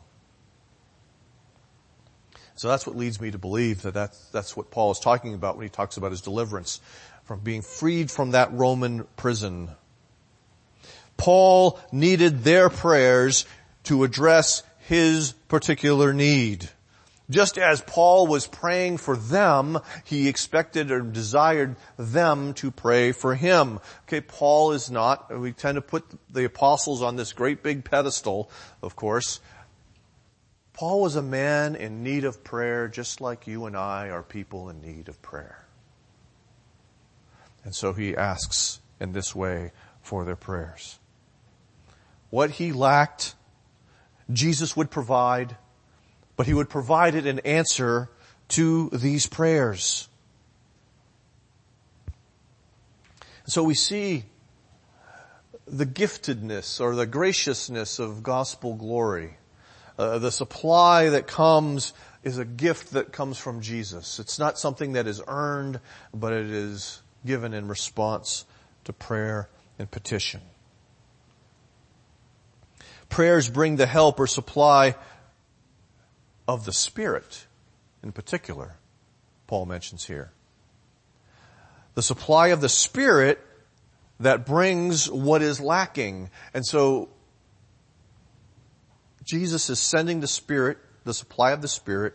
So 2.57 2.69
that's 2.69 2.87
what 2.87 2.97
leads 2.97 3.21
me 3.21 3.31
to 3.31 3.39
believe 3.39 3.83
that 3.83 3.95
that's, 3.95 4.29
that's 4.31 4.57
what 4.57 4.71
Paul 4.71 4.91
is 4.91 4.99
talking 4.99 5.35
about 5.35 5.57
when 5.57 5.65
he 5.65 5.71
talks 5.71 5.99
about 5.99 6.11
his 6.11 6.23
deliverance 6.23 6.81
from 7.25 7.41
being 7.41 7.63
freed 7.63 8.11
from 8.11 8.31
that 8.31 8.53
Roman 8.53 9.05
prison. 9.17 9.71
Paul 11.17 11.79
needed 11.93 12.45
their 12.45 12.71
prayers 12.71 13.45
to 13.85 14.05
address 14.05 14.63
his 14.87 15.33
particular 15.49 16.12
need. 16.12 16.69
Just 17.28 17.59
as 17.59 17.81
Paul 17.81 18.28
was 18.28 18.47
praying 18.47 18.99
for 18.99 19.16
them, 19.16 19.81
he 20.05 20.28
expected 20.28 20.93
or 20.93 21.00
desired 21.00 21.75
them 21.99 22.55
to 22.55 22.71
pray 22.71 23.11
for 23.11 23.35
him. 23.35 23.81
Okay, 24.05 24.21
Paul 24.21 24.73
is 24.73 24.88
not, 24.88 25.37
we 25.37 25.52
tend 25.52 25.75
to 25.75 25.83
put 25.83 26.05
the 26.31 26.45
apostles 26.45 27.02
on 27.02 27.16
this 27.16 27.33
great 27.33 27.64
big 27.64 27.85
pedestal, 27.85 28.49
of 28.81 28.95
course. 28.95 29.40
Paul 30.73 31.00
was 31.00 31.16
a 31.16 31.23
man 31.23 31.75
in 31.75 32.05
need 32.05 32.25
of 32.25 32.45
prayer 32.45 32.87
just 32.87 33.21
like 33.21 33.49
you 33.49 33.66
and 33.66 33.76
I 33.76 34.11
are 34.11 34.23
people 34.23 34.69
in 34.69 34.81
need 34.81 35.09
of 35.09 35.21
prayer. 35.21 35.64
And 37.64 37.75
so 37.75 37.93
he 37.93 38.16
asks 38.16 38.81
in 39.00 39.12
this 39.12 39.35
way 39.35 39.73
for 40.00 40.25
their 40.25 40.37
prayers. 40.37 41.00
What 42.31 42.50
he 42.50 42.71
lacked 42.71 43.35
Jesus 44.33 44.76
would 44.76 44.90
provide, 44.90 45.56
but 46.37 46.47
he 46.47 46.54
would 46.54 46.68
provide 46.68 47.14
it 47.14 47.26
in 47.26 47.38
answer 47.40 48.09
to 48.49 48.90
these 48.90 49.26
prayers. 49.26 50.09
So 53.47 53.62
we 53.62 53.75
see 53.75 54.25
the 55.66 55.87
giftedness 55.87 56.80
or 56.80 56.95
the 56.95 57.06
graciousness 57.06 57.99
of 57.99 58.23
gospel 58.23 58.75
glory 58.75 59.37
Uh, 59.99 60.18
the 60.18 60.30
supply 60.30 61.09
that 61.09 61.26
comes 61.26 61.95
is 62.23 62.37
a 62.37 62.45
gift 62.45 62.92
that 62.92 63.12
comes 63.12 63.38
from 63.38 63.62
Jesus. 63.62 64.18
It's 64.18 64.38
not 64.38 64.59
something 64.59 64.92
that 64.92 65.06
is 65.06 65.23
earned, 65.26 65.80
but 66.12 66.35
it 66.35 66.50
is 66.50 67.00
given 67.25 67.54
in 67.54 67.66
response 67.66 68.45
to 68.85 68.92
prayer 68.92 69.49
and 69.78 69.90
petition. 69.90 70.42
Prayers 73.09 73.49
bring 73.49 73.77
the 73.77 73.87
help 73.87 74.21
or 74.21 74.27
supply 74.27 74.95
of 76.47 76.65
the 76.65 76.73
Spirit 76.73 77.47
in 78.07 78.13
particular, 78.13 78.77
Paul 79.49 79.67
mentions 79.67 80.05
here. 80.05 80.31
The 81.95 82.03
supply 82.03 82.49
of 82.49 82.61
the 82.61 82.69
Spirit 82.69 83.45
that 84.21 84.47
brings 84.47 85.11
what 85.11 85.43
is 85.43 85.61
lacking. 85.61 86.31
And 86.55 86.65
so, 86.65 87.09
Jesus 89.25 89.71
is 89.71 89.81
sending 89.81 90.21
the 90.21 90.29
Spirit, 90.29 90.79
the 91.03 91.13
supply 91.13 91.51
of 91.51 91.63
the 91.63 91.69
Spirit, 91.69 92.15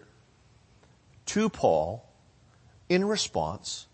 to 1.26 1.50
Paul 1.50 2.10
in 2.88 3.04
response 3.04 3.88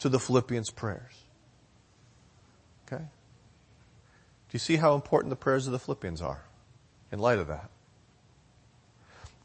to 0.00 0.10
the 0.10 0.18
Philippians 0.18 0.70
prayers. 0.70 1.14
Okay? 2.86 3.04
Do 4.48 4.54
you 4.54 4.58
see 4.58 4.76
how 4.76 4.94
important 4.94 5.30
the 5.30 5.36
prayers 5.36 5.66
of 5.66 5.72
the 5.72 5.78
Philippians 5.78 6.22
are 6.22 6.44
in 7.12 7.18
light 7.18 7.38
of 7.38 7.48
that? 7.48 7.68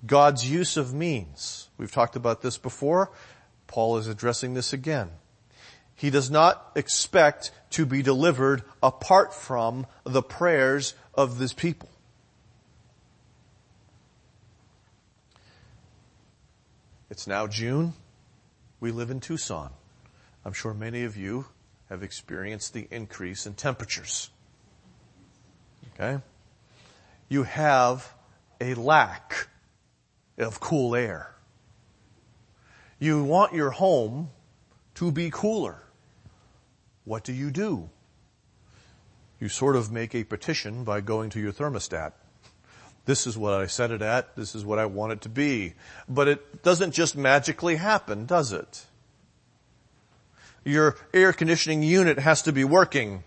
God's 0.05 0.49
use 0.49 0.77
of 0.77 0.93
means. 0.93 1.69
We've 1.77 1.91
talked 1.91 2.15
about 2.15 2.41
this 2.41 2.57
before. 2.57 3.11
Paul 3.67 3.97
is 3.97 4.07
addressing 4.07 4.53
this 4.53 4.71
again. 4.73 5.09
He 5.95 6.09
does 6.09 6.29
not 6.29 6.71
expect 6.75 7.51
to 7.71 7.85
be 7.85 8.01
delivered 8.01 8.63
apart 8.81 9.33
from 9.33 9.87
the 10.03 10.21
prayers 10.21 10.95
of 11.13 11.37
this 11.37 11.53
people. 11.53 11.89
It's 17.09 17.27
now 17.27 17.47
June. 17.47 17.93
We 18.79 18.91
live 18.91 19.11
in 19.11 19.19
Tucson. 19.19 19.69
I'm 20.43 20.53
sure 20.53 20.73
many 20.73 21.03
of 21.03 21.15
you 21.15 21.45
have 21.89 22.03
experienced 22.03 22.73
the 22.73 22.87
increase 22.89 23.45
in 23.45 23.53
temperatures. 23.53 24.29
Okay? 25.93 26.21
You 27.29 27.43
have 27.43 28.13
a 28.59 28.73
lack 28.75 29.47
of 30.37 30.59
cool 30.59 30.95
air. 30.95 31.35
You 32.99 33.23
want 33.23 33.53
your 33.53 33.71
home 33.71 34.29
to 34.95 35.11
be 35.11 35.29
cooler. 35.29 35.83
What 37.05 37.23
do 37.23 37.33
you 37.33 37.51
do? 37.51 37.89
You 39.39 39.49
sort 39.49 39.75
of 39.75 39.91
make 39.91 40.15
a 40.15 40.23
petition 40.23 40.83
by 40.83 41.01
going 41.01 41.29
to 41.31 41.39
your 41.39 41.51
thermostat. 41.51 42.13
This 43.05 43.27
is 43.27 43.37
what 43.37 43.53
I 43.53 43.67
set 43.67 43.91
it 43.91 44.01
at. 44.01 44.35
This 44.35 44.55
is 44.55 44.63
what 44.63 44.79
I 44.79 44.85
want 44.85 45.11
it 45.11 45.21
to 45.21 45.29
be. 45.29 45.73
But 46.07 46.29
it 46.29 46.63
doesn't 46.63 46.93
just 46.93 47.17
magically 47.17 47.75
happen, 47.75 48.25
does 48.25 48.53
it? 48.53 48.85
Your 50.63 50.95
air 51.13 51.33
conditioning 51.33 51.83
unit 51.83 52.19
has 52.19 52.43
to 52.43 52.53
be 52.53 52.63
working, 52.63 53.25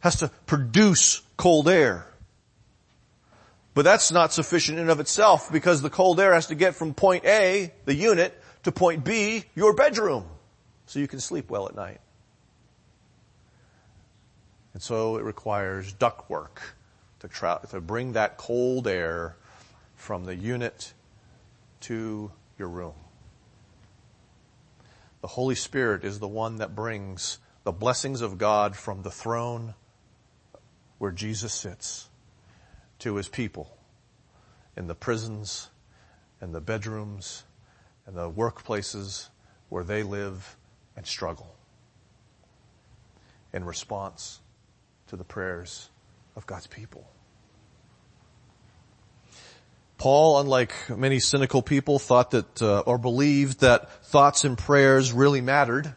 has 0.00 0.16
to 0.16 0.28
produce 0.46 1.22
cold 1.36 1.68
air. 1.68 2.06
But 3.74 3.82
that's 3.82 4.10
not 4.10 4.32
sufficient 4.32 4.78
in 4.78 4.90
of 4.90 5.00
itself 5.00 5.52
because 5.52 5.82
the 5.82 5.90
cold 5.90 6.18
air 6.20 6.34
has 6.34 6.48
to 6.48 6.54
get 6.54 6.74
from 6.74 6.94
point 6.94 7.24
A, 7.24 7.72
the 7.84 7.94
unit, 7.94 8.40
to 8.64 8.72
point 8.72 9.04
B, 9.04 9.44
your 9.54 9.72
bedroom, 9.74 10.24
so 10.86 10.98
you 10.98 11.06
can 11.06 11.20
sleep 11.20 11.48
well 11.48 11.68
at 11.68 11.76
night. 11.76 12.00
And 14.74 14.82
so 14.82 15.16
it 15.16 15.24
requires 15.24 15.92
duct 15.92 16.28
work 16.28 16.74
to, 17.20 17.60
to 17.70 17.80
bring 17.80 18.12
that 18.12 18.36
cold 18.36 18.86
air 18.86 19.36
from 19.96 20.24
the 20.24 20.34
unit 20.34 20.92
to 21.82 22.30
your 22.58 22.68
room. 22.68 22.94
The 25.20 25.28
Holy 25.28 25.56
Spirit 25.56 26.04
is 26.04 26.20
the 26.20 26.28
one 26.28 26.56
that 26.56 26.74
brings 26.74 27.38
the 27.64 27.72
blessings 27.72 28.20
of 28.20 28.38
God 28.38 28.76
from 28.76 29.02
the 29.02 29.10
throne 29.10 29.74
where 30.98 31.12
Jesus 31.12 31.52
sits 31.52 32.08
to 33.00 33.14
his 33.16 33.28
people 33.28 33.76
in 34.76 34.86
the 34.86 34.94
prisons 34.94 35.70
and 36.40 36.54
the 36.54 36.60
bedrooms 36.60 37.44
and 38.06 38.16
the 38.16 38.30
workplaces 38.30 39.28
where 39.68 39.84
they 39.84 40.02
live 40.02 40.56
and 40.96 41.06
struggle 41.06 41.54
in 43.52 43.64
response 43.64 44.40
to 45.08 45.16
the 45.16 45.24
prayers 45.24 45.88
of 46.36 46.46
God's 46.46 46.66
people. 46.66 47.08
Paul, 49.96 50.38
unlike 50.38 50.72
many 50.88 51.18
cynical 51.18 51.60
people, 51.60 51.98
thought 51.98 52.30
that, 52.30 52.62
uh, 52.62 52.80
or 52.80 52.98
believed 52.98 53.60
that 53.60 54.04
thoughts 54.04 54.44
and 54.44 54.56
prayers 54.56 55.12
really 55.12 55.40
mattered. 55.40 55.92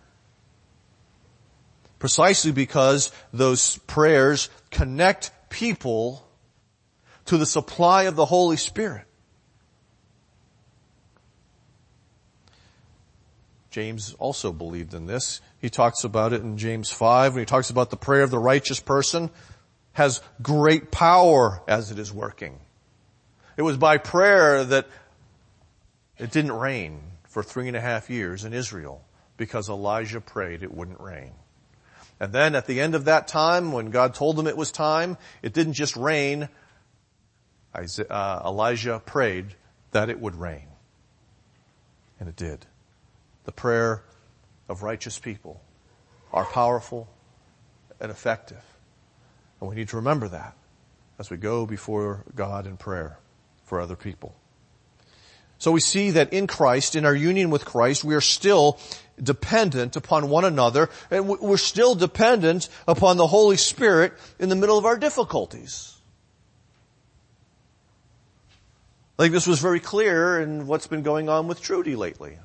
Precisely 2.00 2.52
because 2.52 3.12
those 3.32 3.78
prayers 3.78 4.50
connect 4.72 5.32
people 5.50 6.26
to 7.26 7.38
the 7.38 7.46
supply 7.46 8.04
of 8.04 8.16
the 8.16 8.26
Holy 8.26 8.58
Spirit. 8.58 9.06
James 13.70 14.14
also 14.20 14.52
believed 14.52 14.94
in 14.94 15.06
this. 15.06 15.40
He 15.60 15.70
talks 15.70 16.04
about 16.04 16.34
it 16.34 16.42
in 16.42 16.58
James 16.58 16.92
5 16.92 17.34
when 17.34 17.42
he 17.42 17.46
talks 17.46 17.70
about 17.70 17.90
the 17.90 17.98
prayer 17.98 18.24
of 18.24 18.32
the 18.32 18.40
righteous 18.40 18.80
person 18.80 19.30
has 19.94 20.22
great 20.42 20.92
power 20.92 21.62
as 21.68 21.92
it 21.92 22.00
is 22.00 22.14
working. 22.14 22.60
It 23.58 23.62
was 23.62 23.78
by 23.78 23.98
prayer 23.98 24.64
that 24.64 24.88
it 26.18 26.32
didn't 26.32 26.54
rain 26.54 27.02
for 27.28 27.44
three 27.44 27.68
and 27.68 27.78
a 27.78 27.82
half 27.82 28.10
years 28.10 28.44
in 28.44 28.54
Israel 28.54 29.04
because 29.38 29.70
Elijah 29.70 30.22
prayed 30.22 30.64
it 30.64 30.74
wouldn't 30.74 31.00
rain. 31.00 31.32
And 32.22 32.32
then 32.32 32.54
at 32.54 32.68
the 32.68 32.80
end 32.80 32.94
of 32.94 33.06
that 33.06 33.28
time, 33.28 33.72
when 33.72 33.90
God 33.90 34.14
told 34.14 34.36
them 34.36 34.46
it 34.46 34.56
was 34.56 34.72
time, 34.72 35.18
it 35.42 35.54
didn't 35.54 35.74
just 35.74 35.96
rain, 35.96 36.50
uh, 37.74 38.42
Elijah 38.46 39.02
prayed 39.04 39.56
that 39.90 40.12
it 40.12 40.22
would 40.22 40.36
rain. 40.36 40.68
And 42.20 42.30
it 42.30 42.36
did. 42.36 42.64
The 43.46 43.52
prayer 43.52 44.04
of 44.70 44.84
righteous 44.84 45.18
people 45.18 45.64
are 46.32 46.46
powerful 46.46 47.10
and 48.00 48.12
effective. 48.12 48.64
And 49.60 49.68
we 49.68 49.76
need 49.76 49.90
to 49.90 49.96
remember 49.96 50.28
that 50.28 50.56
as 51.18 51.32
we 51.32 51.38
go 51.38 51.66
before 51.66 52.24
God 52.36 52.68
in 52.68 52.78
prayer 52.78 53.18
for 53.64 53.82
other 53.82 53.96
people. 53.96 54.36
So 55.62 55.72
we 55.72 55.80
see 55.80 56.10
that 56.10 56.34
in 56.34 56.48
Christ, 56.48 56.96
in 56.96 57.06
our 57.06 57.14
union 57.14 57.52
with 57.52 57.66
Christ, 57.66 58.04
we 58.04 58.16
are 58.16 58.22
still 58.22 58.80
dependent 59.22 59.96
upon 59.96 60.28
one 60.28 60.44
another 60.44 60.90
and 61.12 61.30
we're 61.30 61.58
still 61.58 61.94
dependent 61.94 62.68
upon 62.88 63.18
the 63.18 63.28
Holy 63.28 63.58
Spirit 63.58 64.14
in 64.40 64.50
the 64.50 64.56
middle 64.56 64.80
of 64.80 64.86
our 64.86 64.98
difficulties. 64.98 65.96
I 69.20 69.22
think 69.22 69.34
this 69.34 69.46
was 69.46 69.60
very 69.60 69.80
clear 69.80 70.42
in 70.42 70.66
what's 70.66 70.88
been 70.88 71.04
going 71.04 71.30
on 71.30 71.48
with 71.48 71.62
Trudy 71.62 71.96
lately. 71.96 72.40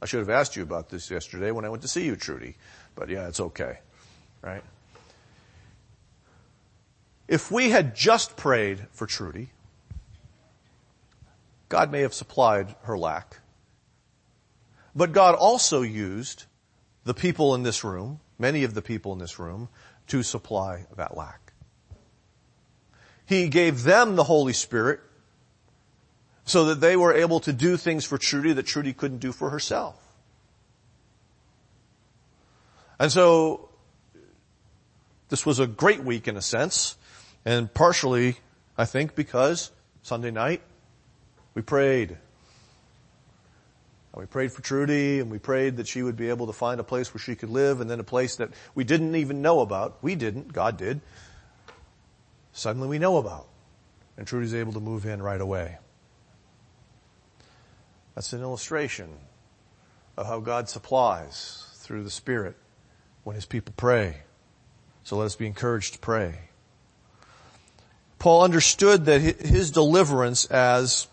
I 0.00 0.06
should 0.06 0.20
have 0.20 0.30
asked 0.30 0.56
you 0.56 0.62
about 0.62 0.88
this 0.88 1.10
yesterday 1.10 1.50
when 1.50 1.66
I 1.66 1.68
went 1.68 1.82
to 1.82 1.88
see 1.88 2.06
you, 2.06 2.16
Trudy. 2.16 2.56
But 2.94 3.10
yeah, 3.10 3.28
it's 3.28 3.40
okay. 3.40 3.80
Right? 4.40 4.62
If 7.28 7.50
we 7.50 7.68
had 7.68 7.94
just 7.94 8.38
prayed 8.38 8.86
for 8.92 9.06
Trudy, 9.06 9.50
God 11.68 11.92
may 11.92 12.00
have 12.00 12.14
supplied 12.14 12.74
her 12.82 12.96
lack. 12.96 13.38
But 14.94 15.12
God 15.12 15.34
also 15.34 15.82
used 15.82 16.44
the 17.04 17.14
people 17.14 17.54
in 17.54 17.62
this 17.62 17.84
room, 17.84 18.20
many 18.38 18.64
of 18.64 18.74
the 18.74 18.82
people 18.82 19.12
in 19.12 19.18
this 19.18 19.38
room, 19.38 19.68
to 20.08 20.22
supply 20.22 20.86
that 20.96 21.16
lack. 21.16 21.52
He 23.26 23.48
gave 23.48 23.82
them 23.82 24.16
the 24.16 24.24
Holy 24.24 24.54
Spirit 24.54 25.00
so 26.44 26.64
that 26.66 26.80
they 26.80 26.96
were 26.96 27.12
able 27.12 27.40
to 27.40 27.52
do 27.52 27.76
things 27.76 28.04
for 28.04 28.16
Trudy 28.16 28.54
that 28.54 28.62
Trudy 28.62 28.94
couldn't 28.94 29.18
do 29.18 29.32
for 29.32 29.50
herself. 29.50 29.96
And 32.98 33.12
so, 33.12 33.68
this 35.28 35.44
was 35.44 35.60
a 35.60 35.66
great 35.66 36.02
week 36.02 36.26
in 36.26 36.36
a 36.36 36.42
sense, 36.42 36.96
and 37.44 37.72
partially, 37.72 38.38
I 38.78 38.86
think, 38.86 39.14
because 39.14 39.70
Sunday 40.02 40.30
night, 40.30 40.62
we 41.58 41.62
prayed. 41.62 42.16
We 44.14 44.26
prayed 44.26 44.52
for 44.52 44.62
Trudy, 44.62 45.18
and 45.18 45.28
we 45.28 45.40
prayed 45.40 45.78
that 45.78 45.88
she 45.88 46.04
would 46.04 46.16
be 46.16 46.28
able 46.28 46.46
to 46.46 46.52
find 46.52 46.78
a 46.78 46.84
place 46.84 47.12
where 47.12 47.20
she 47.20 47.34
could 47.34 47.50
live, 47.50 47.80
and 47.80 47.90
then 47.90 47.98
a 47.98 48.04
place 48.04 48.36
that 48.36 48.50
we 48.76 48.84
didn't 48.84 49.16
even 49.16 49.42
know 49.42 49.58
about. 49.58 49.98
We 50.00 50.14
didn't, 50.14 50.52
God 50.52 50.76
did. 50.76 51.00
Suddenly 52.52 52.86
we 52.86 53.00
know 53.00 53.16
about. 53.16 53.48
And 54.16 54.24
Trudy's 54.24 54.54
able 54.54 54.72
to 54.74 54.78
move 54.78 55.04
in 55.04 55.20
right 55.20 55.40
away. 55.40 55.78
That's 58.14 58.32
an 58.32 58.40
illustration 58.40 59.08
of 60.16 60.28
how 60.28 60.38
God 60.38 60.68
supplies 60.68 61.66
through 61.78 62.04
the 62.04 62.10
Spirit 62.10 62.54
when 63.24 63.34
His 63.34 63.46
people 63.46 63.74
pray. 63.76 64.18
So 65.02 65.16
let 65.16 65.24
us 65.24 65.34
be 65.34 65.48
encouraged 65.48 65.94
to 65.94 65.98
pray. 65.98 66.38
Paul 68.20 68.44
understood 68.44 69.06
that 69.06 69.20
his 69.20 69.72
deliverance 69.72 70.44
as 70.46 71.08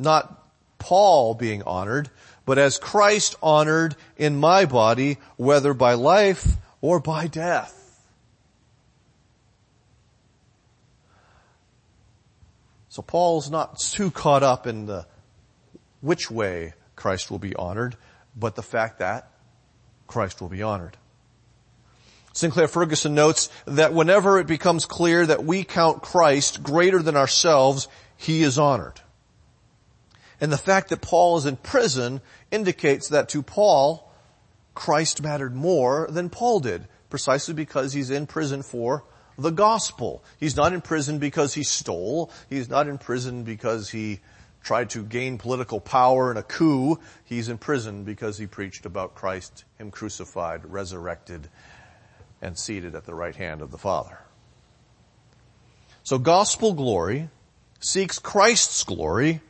not 0.00 0.44
Paul 0.78 1.34
being 1.34 1.62
honored, 1.62 2.10
but 2.44 2.58
as 2.58 2.78
Christ 2.78 3.36
honored 3.42 3.94
in 4.16 4.40
my 4.40 4.64
body, 4.64 5.18
whether 5.36 5.74
by 5.74 5.94
life 5.94 6.56
or 6.80 6.98
by 6.98 7.26
death. 7.26 7.76
So 12.88 13.02
Paul's 13.02 13.50
not 13.50 13.78
too 13.78 14.10
caught 14.10 14.42
up 14.42 14.66
in 14.66 14.86
the 14.86 15.06
which 16.00 16.30
way 16.30 16.74
Christ 16.96 17.30
will 17.30 17.38
be 17.38 17.54
honored, 17.54 17.96
but 18.36 18.56
the 18.56 18.62
fact 18.62 18.98
that 18.98 19.30
Christ 20.08 20.40
will 20.40 20.48
be 20.48 20.62
honored. 20.62 20.96
Sinclair 22.32 22.68
Ferguson 22.68 23.14
notes 23.14 23.48
that 23.66 23.92
whenever 23.92 24.38
it 24.38 24.46
becomes 24.46 24.86
clear 24.86 25.24
that 25.26 25.44
we 25.44 25.62
count 25.62 26.02
Christ 26.02 26.62
greater 26.62 27.00
than 27.00 27.16
ourselves, 27.16 27.86
he 28.16 28.42
is 28.42 28.58
honored. 28.58 29.00
And 30.40 30.52
the 30.52 30.58
fact 30.58 30.88
that 30.88 31.02
Paul 31.02 31.36
is 31.36 31.46
in 31.46 31.56
prison 31.56 32.20
indicates 32.50 33.08
that 33.08 33.28
to 33.30 33.42
Paul, 33.42 34.10
Christ 34.74 35.22
mattered 35.22 35.54
more 35.54 36.08
than 36.10 36.30
Paul 36.30 36.60
did, 36.60 36.88
precisely 37.10 37.54
because 37.54 37.92
he's 37.92 38.10
in 38.10 38.26
prison 38.26 38.62
for 38.62 39.04
the 39.36 39.50
gospel. 39.50 40.22
He's 40.38 40.56
not 40.56 40.72
in 40.72 40.80
prison 40.80 41.18
because 41.18 41.54
he 41.54 41.62
stole. 41.62 42.30
He's 42.48 42.68
not 42.68 42.88
in 42.88 42.98
prison 42.98 43.44
because 43.44 43.90
he 43.90 44.20
tried 44.62 44.90
to 44.90 45.02
gain 45.02 45.38
political 45.38 45.80
power 45.80 46.30
in 46.30 46.36
a 46.36 46.42
coup. 46.42 46.98
He's 47.24 47.48
in 47.48 47.58
prison 47.58 48.04
because 48.04 48.38
he 48.38 48.46
preached 48.46 48.86
about 48.86 49.14
Christ, 49.14 49.64
him 49.78 49.90
crucified, 49.90 50.64
resurrected, 50.66 51.48
and 52.42 52.58
seated 52.58 52.94
at 52.94 53.04
the 53.04 53.14
right 53.14 53.36
hand 53.36 53.62
of 53.62 53.70
the 53.70 53.78
Father. 53.78 54.18
So 56.02 56.18
gospel 56.18 56.72
glory 56.72 57.28
seeks 57.78 58.18
Christ's 58.18 58.84
glory, 58.84 59.40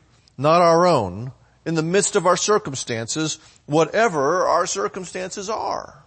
not 0.40 0.62
our 0.62 0.86
own, 0.86 1.32
in 1.66 1.74
the 1.74 1.82
midst 1.82 2.16
of 2.16 2.26
our 2.26 2.36
circumstances, 2.36 3.38
whatever 3.66 4.46
our 4.46 4.66
circumstances 4.66 5.50
are. 5.50 6.02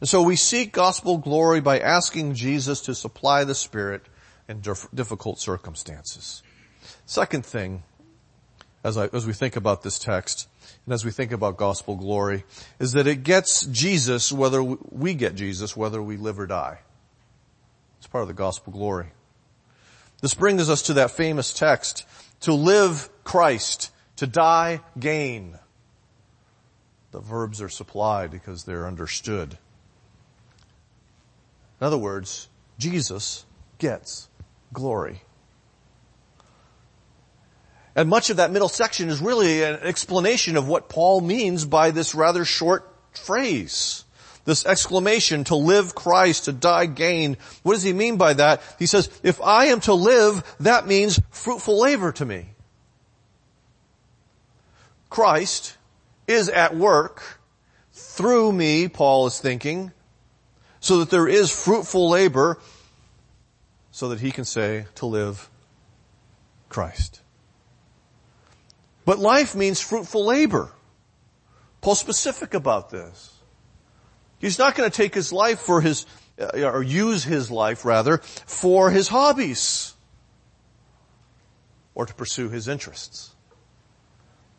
And 0.00 0.08
so 0.08 0.22
we 0.22 0.36
seek 0.36 0.72
gospel 0.72 1.18
glory 1.18 1.60
by 1.60 1.80
asking 1.80 2.34
Jesus 2.34 2.80
to 2.82 2.94
supply 2.94 3.42
the 3.42 3.56
Spirit 3.56 4.02
in 4.48 4.60
difficult 4.60 5.40
circumstances. 5.40 6.42
Second 7.04 7.44
thing, 7.44 7.82
as, 8.84 8.96
I, 8.96 9.08
as 9.12 9.26
we 9.26 9.32
think 9.32 9.56
about 9.56 9.82
this 9.82 9.98
text, 9.98 10.48
and 10.86 10.94
as 10.94 11.04
we 11.04 11.10
think 11.10 11.32
about 11.32 11.56
gospel 11.56 11.96
glory, 11.96 12.44
is 12.78 12.92
that 12.92 13.08
it 13.08 13.24
gets 13.24 13.66
Jesus 13.66 14.30
whether 14.30 14.62
we 14.62 15.14
get 15.14 15.34
Jesus, 15.34 15.76
whether 15.76 16.00
we 16.00 16.16
live 16.16 16.38
or 16.38 16.46
die. 16.46 16.78
It's 17.98 18.06
part 18.06 18.22
of 18.22 18.28
the 18.28 18.34
gospel 18.34 18.72
glory. 18.72 19.08
This 20.20 20.34
brings 20.34 20.68
us 20.68 20.82
to 20.82 20.94
that 20.94 21.12
famous 21.12 21.52
text, 21.52 22.04
to 22.40 22.52
live 22.52 23.08
Christ, 23.24 23.92
to 24.16 24.26
die 24.26 24.80
gain. 24.98 25.58
The 27.12 27.20
verbs 27.20 27.62
are 27.62 27.68
supplied 27.68 28.30
because 28.30 28.64
they're 28.64 28.86
understood. 28.86 29.56
In 31.80 31.86
other 31.86 31.98
words, 31.98 32.48
Jesus 32.78 33.44
gets 33.78 34.28
glory. 34.72 35.22
And 37.94 38.08
much 38.08 38.30
of 38.30 38.36
that 38.36 38.52
middle 38.52 38.68
section 38.68 39.08
is 39.08 39.20
really 39.20 39.62
an 39.62 39.76
explanation 39.82 40.56
of 40.56 40.68
what 40.68 40.88
Paul 40.88 41.20
means 41.20 41.64
by 41.64 41.90
this 41.90 42.14
rather 42.14 42.44
short 42.44 42.92
phrase. 43.12 44.04
This 44.48 44.64
exclamation, 44.64 45.44
to 45.44 45.56
live 45.56 45.94
Christ, 45.94 46.46
to 46.46 46.52
die 46.52 46.86
gain. 46.86 47.36
What 47.64 47.74
does 47.74 47.82
he 47.82 47.92
mean 47.92 48.16
by 48.16 48.32
that? 48.32 48.62
He 48.78 48.86
says, 48.86 49.10
if 49.22 49.42
I 49.42 49.66
am 49.66 49.80
to 49.80 49.92
live, 49.92 50.42
that 50.60 50.86
means 50.86 51.20
fruitful 51.28 51.78
labor 51.78 52.12
to 52.12 52.24
me. 52.24 52.46
Christ 55.10 55.76
is 56.26 56.48
at 56.48 56.74
work 56.74 57.40
through 57.92 58.50
me, 58.52 58.88
Paul 58.88 59.26
is 59.26 59.38
thinking, 59.38 59.92
so 60.80 61.00
that 61.00 61.10
there 61.10 61.28
is 61.28 61.50
fruitful 61.50 62.08
labor 62.08 62.58
so 63.90 64.08
that 64.08 64.20
he 64.20 64.30
can 64.30 64.46
say 64.46 64.86
to 64.94 65.04
live 65.04 65.50
Christ. 66.70 67.20
But 69.04 69.18
life 69.18 69.54
means 69.54 69.78
fruitful 69.78 70.24
labor. 70.24 70.72
Paul's 71.82 72.00
specific 72.00 72.54
about 72.54 72.88
this. 72.88 73.34
He's 74.38 74.58
not 74.58 74.74
going 74.74 74.90
to 74.90 74.96
take 74.96 75.14
his 75.14 75.32
life 75.32 75.58
for 75.58 75.80
his, 75.80 76.06
uh, 76.40 76.62
or 76.62 76.82
use 76.82 77.24
his 77.24 77.50
life 77.50 77.84
rather, 77.84 78.18
for 78.18 78.90
his 78.90 79.08
hobbies. 79.08 79.94
Or 81.94 82.06
to 82.06 82.14
pursue 82.14 82.48
his 82.48 82.68
interests. 82.68 83.34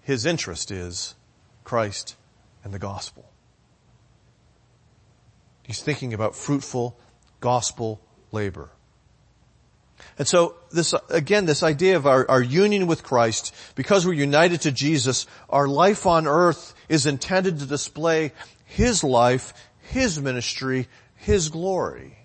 His 0.01 0.25
interest 0.25 0.71
is 0.71 1.15
Christ 1.63 2.15
and 2.63 2.73
the 2.73 2.79
gospel. 2.79 3.29
He's 5.63 5.81
thinking 5.81 6.13
about 6.13 6.35
fruitful 6.35 6.97
gospel 7.39 8.01
labor. 8.31 8.71
And 10.17 10.27
so 10.27 10.55
this, 10.71 10.93
again, 11.09 11.45
this 11.45 11.63
idea 11.63 11.95
of 11.95 12.07
our, 12.07 12.29
our, 12.29 12.41
union 12.41 12.87
with 12.87 13.03
Christ, 13.03 13.53
because 13.75 14.05
we're 14.05 14.13
united 14.13 14.61
to 14.61 14.71
Jesus, 14.71 15.27
our 15.49 15.67
life 15.67 16.05
on 16.05 16.27
earth 16.27 16.73
is 16.87 17.05
intended 17.05 17.59
to 17.59 17.65
display 17.65 18.31
His 18.65 19.03
life, 19.03 19.53
His 19.89 20.21
ministry, 20.21 20.87
His 21.15 21.49
glory. 21.49 22.15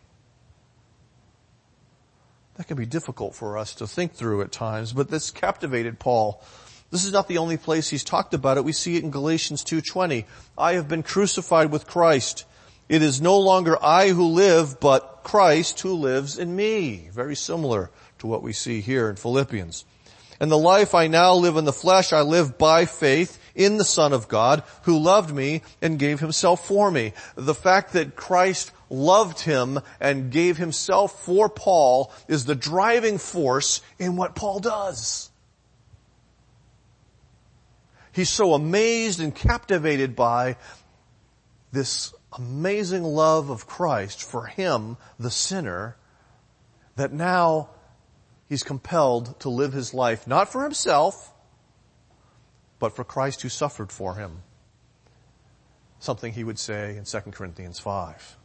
That 2.57 2.69
can 2.69 2.77
be 2.77 2.87
difficult 2.87 3.35
for 3.35 3.57
us 3.57 3.75
to 3.77 3.87
think 3.87 4.13
through 4.13 4.43
at 4.43 4.53
times, 4.53 4.93
but 4.93 5.11
this 5.11 5.31
captivated 5.31 5.99
Paul. 5.99 6.43
This 6.91 7.05
is 7.05 7.13
not 7.13 7.27
the 7.27 7.39
only 7.39 7.57
place 7.57 7.89
he's 7.89 8.05
talked 8.05 8.35
about 8.35 8.59
it. 8.59 8.65
We 8.65 8.73
see 8.73 8.97
it 8.97 9.03
in 9.03 9.11
Galatians 9.11 9.65
2.20. 9.65 10.27
I 10.57 10.75
have 10.75 10.89
been 10.89 11.03
crucified 11.03 11.73
with 11.73 11.87
Christ. 11.87 12.45
It 12.89 13.03
is 13.03 13.23
no 13.23 13.39
longer 13.39 13.83
I 13.83 14.11
who 14.11 14.27
live, 14.27 14.79
but 14.79 15.23
Christ 15.25 15.81
who 15.81 15.95
lives 15.95 16.39
in 16.39 16.55
me. 16.55 17.09
Very 17.13 17.35
similar 17.35 17.91
to 18.19 18.27
what 18.27 18.43
we 18.43 18.53
see 18.53 18.83
here 18.83 19.09
in 19.09 19.17
Philippians. 19.17 19.87
And 20.39 20.51
the 20.51 20.59
life 20.59 20.95
I 20.95 21.07
now 21.07 21.35
live 21.35 21.57
in 21.57 21.65
the 21.65 21.73
flesh, 21.73 22.13
I 22.13 22.21
live 22.21 22.59
by 22.59 22.85
faith 22.85 23.39
in 23.55 23.77
the 23.77 23.85
Son 23.85 24.13
of 24.13 24.29
God 24.29 24.63
who 24.83 24.99
loved 24.99 25.35
me 25.35 25.63
and 25.81 25.99
gave 25.99 26.21
himself 26.21 26.67
for 26.67 26.91
me. 26.91 27.13
The 27.37 27.55
fact 27.55 27.93
that 27.93 28.17
Christ 28.17 28.73
loved 28.91 29.41
him 29.41 29.81
and 30.01 30.31
gave 30.31 30.57
himself 30.57 31.25
for 31.25 31.49
Paul 31.49 32.13
is 32.29 32.45
the 32.45 32.55
driving 32.55 33.19
force 33.19 33.81
in 33.99 34.17
what 34.17 34.35
Paul 34.35 34.61
does. 34.61 35.31
He's 38.13 38.31
so 38.31 38.55
amazed 38.55 39.21
and 39.21 39.35
captivated 39.35 40.15
by 40.15 40.57
this 41.73 42.15
amazing 42.33 43.03
love 43.03 43.51
of 43.51 43.67
Christ 43.67 44.23
for 44.23 44.47
him, 44.47 44.97
the 45.19 45.31
sinner, 45.31 45.97
that 46.95 47.13
now 47.13 47.71
he's 48.49 48.63
compelled 48.63 49.41
to 49.41 49.49
live 49.49 49.73
his 49.73 49.93
life 49.93 50.29
not 50.29 50.51
for 50.51 50.63
himself, 50.63 51.34
but 52.79 52.95
for 52.95 53.05
Christ 53.05 53.43
who 53.43 53.49
suffered 53.49 53.93
for 53.93 54.15
him. 54.15 54.43
Something 55.99 56.33
he 56.33 56.45
would 56.45 56.59
say 56.59 56.97
in 56.97 57.05
2 57.05 57.19
Corinthians 57.31 57.79
5. 57.79 58.37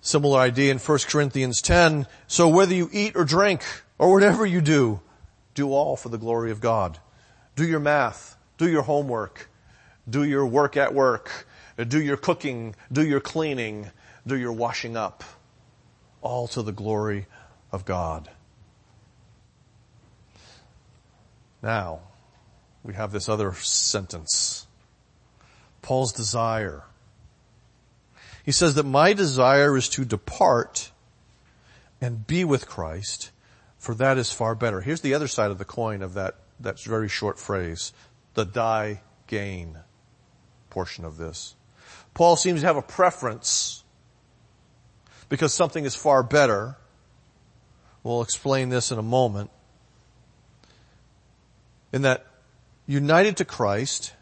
Similar 0.00 0.38
idea 0.38 0.70
in 0.70 0.78
1 0.78 0.98
Corinthians 1.08 1.60
10. 1.62 2.06
So 2.26 2.48
whether 2.48 2.74
you 2.74 2.88
eat 2.92 3.16
or 3.16 3.24
drink 3.24 3.62
or 3.98 4.12
whatever 4.12 4.44
you 4.46 4.60
do, 4.60 5.00
do 5.54 5.72
all 5.72 5.96
for 5.96 6.10
the 6.10 6.18
glory 6.18 6.50
of 6.50 6.60
God. 6.60 6.98
Do 7.56 7.66
your 7.66 7.80
math. 7.80 8.36
Do 8.58 8.68
your 8.68 8.82
homework 8.82 9.48
do 10.08 10.22
your 10.22 10.46
work 10.46 10.76
at 10.76 10.94
work. 10.94 11.46
Do 11.76 12.00
your 12.00 12.16
cooking. 12.16 12.74
Do 12.92 13.04
your 13.04 13.20
cleaning. 13.20 13.90
Do 14.26 14.36
your 14.36 14.52
washing 14.52 14.96
up. 14.96 15.24
All 16.22 16.48
to 16.48 16.62
the 16.62 16.72
glory 16.72 17.26
of 17.72 17.84
God. 17.84 18.30
Now, 21.66 22.02
we 22.84 22.94
have 22.94 23.10
this 23.10 23.28
other 23.28 23.52
sentence. 23.54 24.68
Paul's 25.82 26.12
desire. 26.12 26.84
He 28.44 28.52
says 28.52 28.76
that 28.76 28.86
my 28.86 29.14
desire 29.14 29.76
is 29.76 29.88
to 29.88 30.04
depart 30.04 30.92
and 32.00 32.24
be 32.24 32.44
with 32.44 32.68
Christ, 32.68 33.32
for 33.78 33.96
that 33.96 34.16
is 34.16 34.30
far 34.30 34.54
better. 34.54 34.80
Here's 34.80 35.00
the 35.00 35.14
other 35.14 35.26
side 35.26 35.50
of 35.50 35.58
the 35.58 35.64
coin 35.64 36.02
of 36.02 36.14
that, 36.14 36.36
that 36.60 36.78
very 36.78 37.08
short 37.08 37.36
phrase. 37.36 37.92
The 38.34 38.44
die 38.44 39.02
gain 39.26 39.76
portion 40.70 41.04
of 41.04 41.16
this. 41.16 41.56
Paul 42.14 42.36
seems 42.36 42.60
to 42.60 42.66
have 42.68 42.76
a 42.76 42.82
preference 42.82 43.82
because 45.28 45.52
something 45.52 45.84
is 45.84 45.96
far 45.96 46.22
better. 46.22 46.76
We'll 48.04 48.22
explain 48.22 48.68
this 48.68 48.92
in 48.92 49.00
a 49.00 49.02
moment. 49.02 49.50
In 51.96 52.02
that 52.02 52.26
united 52.86 53.38
to 53.38 53.46
Christ, 53.46 54.12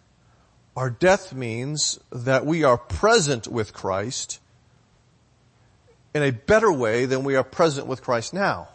our 0.76 0.90
death 0.90 1.32
means 1.32 1.98
that 2.12 2.46
we 2.46 2.62
are 2.62 2.78
present 2.78 3.48
with 3.48 3.72
Christ 3.72 4.38
in 6.14 6.22
a 6.22 6.30
better 6.30 6.72
way 6.72 7.06
than 7.06 7.24
we 7.24 7.34
are 7.34 7.42
present 7.42 7.88
with 7.88 8.00
Christ 8.00 8.32
now. 8.32 8.68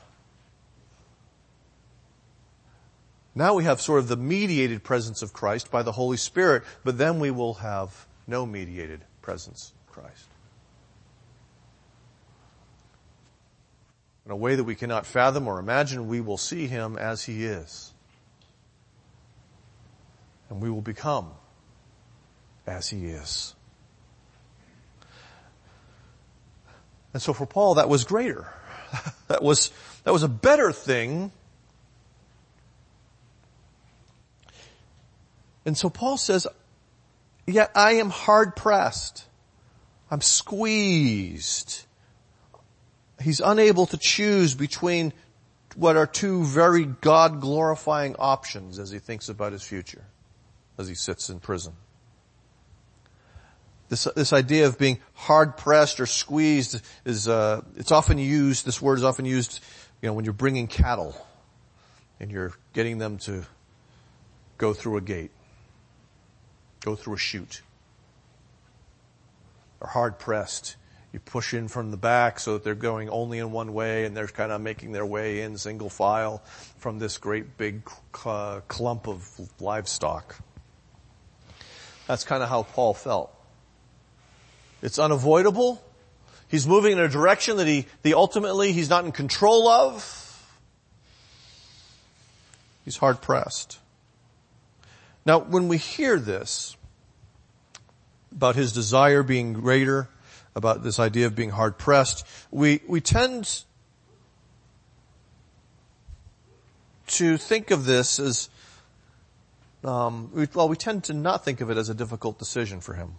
Now 3.33 3.53
we 3.53 3.63
have 3.63 3.79
sort 3.79 3.99
of 3.99 4.09
the 4.09 4.17
mediated 4.17 4.83
presence 4.83 5.21
of 5.21 5.31
Christ 5.31 5.71
by 5.71 5.81
the 5.81 5.93
Holy 5.93 6.17
Spirit, 6.17 6.63
but 6.83 6.97
then 6.97 7.21
we 7.21 7.31
will 7.31 7.53
have 7.53 8.05
no 8.27 8.45
mediated 8.45 8.99
presence 9.21 9.71
of 9.79 9.93
Christ. 9.93 10.25
In 14.25 14.31
a 14.31 14.35
way 14.35 14.57
that 14.57 14.65
we 14.65 14.75
cannot 14.75 15.05
fathom 15.05 15.47
or 15.47 15.57
imagine, 15.57 16.09
we 16.09 16.19
will 16.19 16.37
see 16.37 16.67
Him 16.67 16.97
as 16.97 17.23
He 17.23 17.45
is. 17.45 17.93
And 20.49 20.61
we 20.61 20.69
will 20.69 20.81
become 20.81 21.31
as 22.65 22.89
He 22.89 23.05
is. 23.05 23.55
And 27.13 27.21
so 27.21 27.33
for 27.33 27.45
Paul, 27.45 27.75
that 27.75 27.89
was 27.89 28.03
greater. 28.03 28.47
that 29.27 29.41
was, 29.41 29.71
that 30.03 30.11
was 30.13 30.23
a 30.23 30.27
better 30.27 30.71
thing. 30.71 31.31
And 35.65 35.77
so 35.77 35.89
Paul 35.89 36.17
says, 36.17 36.47
yet 37.45 37.71
I 37.75 37.93
am 37.93 38.09
hard 38.09 38.55
pressed. 38.55 39.25
I'm 40.11 40.21
squeezed. 40.21 41.85
He's 43.21 43.39
unable 43.39 43.85
to 43.87 43.97
choose 43.97 44.55
between 44.55 45.13
what 45.75 45.95
are 45.95 46.07
two 46.07 46.43
very 46.43 46.85
God 46.85 47.41
glorifying 47.41 48.15
options 48.17 48.79
as 48.79 48.89
he 48.89 48.99
thinks 48.99 49.29
about 49.29 49.51
his 49.51 49.63
future, 49.63 50.03
as 50.79 50.87
he 50.87 50.95
sits 50.95 51.29
in 51.29 51.39
prison. 51.39 51.73
This, 53.89 54.05
this 54.15 54.33
idea 54.33 54.65
of 54.65 54.77
being 54.77 54.99
hard 55.13 55.57
pressed 55.57 55.99
or 55.99 56.05
squeezed 56.05 56.81
is, 57.05 57.27
uh, 57.27 57.61
it's 57.75 57.91
often 57.91 58.17
used, 58.17 58.65
this 58.65 58.81
word 58.81 58.97
is 58.97 59.03
often 59.03 59.25
used, 59.25 59.61
you 60.01 60.07
know, 60.07 60.13
when 60.13 60.25
you're 60.25 60.33
bringing 60.33 60.67
cattle 60.67 61.15
and 62.19 62.31
you're 62.31 62.53
getting 62.73 62.97
them 62.97 63.17
to 63.19 63.43
go 64.57 64.73
through 64.73 64.97
a 64.97 65.01
gate, 65.01 65.31
go 66.81 66.95
through 66.95 67.15
a 67.15 67.19
chute. 67.19 67.61
They're 69.79 69.89
hard 69.89 70.17
pressed. 70.17 70.77
You 71.11 71.19
push 71.19 71.55
in 71.55 71.67
from 71.67 71.89
the 71.89 71.97
back 71.97 72.39
so 72.39 72.53
that 72.53 72.63
they're 72.63 72.75
going 72.75 73.09
only 73.09 73.39
in 73.39 73.51
one 73.51 73.73
way 73.73 74.05
and 74.05 74.15
they're 74.15 74.27
kind 74.27 74.51
of 74.51 74.61
making 74.61 74.91
their 74.91 75.05
way 75.05 75.41
in 75.41 75.57
single 75.57 75.89
file 75.89 76.43
from 76.77 76.99
this 76.99 77.17
great 77.17 77.57
big 77.57 77.81
uh, 78.23 78.59
clump 78.67 79.07
of 79.07 79.27
livestock. 79.59 80.35
That's 82.09 82.23
kind 82.23 82.41
of 82.41 82.49
how 82.49 82.63
Paul 82.63 82.95
felt. 82.95 83.31
It's 84.81 84.97
unavoidable. 84.97 85.79
He's 86.47 86.67
moving 86.67 86.93
in 86.93 86.99
a 86.99 87.07
direction 87.07 87.57
that 87.57 87.67
he, 87.67 87.85
the 88.01 88.15
ultimately 88.15 88.71
he's 88.71 88.89
not 88.89 89.05
in 89.05 89.11
control 89.11 89.67
of. 89.67 90.25
He's 92.83 92.97
hard 92.97 93.21
pressed. 93.21 93.77
Now, 95.23 95.37
when 95.37 95.67
we 95.67 95.77
hear 95.77 96.17
this, 96.17 96.75
about 98.31 98.55
his 98.55 98.73
desire 98.73 99.21
being 99.21 99.53
greater, 99.53 100.09
about 100.55 100.81
this 100.81 100.97
idea 100.97 101.27
of 101.27 101.35
being 101.35 101.51
hard 101.51 101.77
pressed, 101.77 102.25
we, 102.49 102.81
we 102.87 103.01
tend 103.01 103.65
to 107.05 107.37
think 107.37 107.69
of 107.69 107.85
this 107.85 108.19
as, 108.19 108.49
um, 109.83 110.31
we, 110.33 110.47
well, 110.53 110.67
we 110.67 110.75
tend 110.75 111.05
to 111.05 111.13
not 111.13 111.45
think 111.45 111.61
of 111.61 111.69
it 111.69 111.77
as 111.77 111.89
a 111.89 111.93
difficult 111.93 112.37
decision 112.37 112.81
for 112.81 112.93
him. 112.93 113.15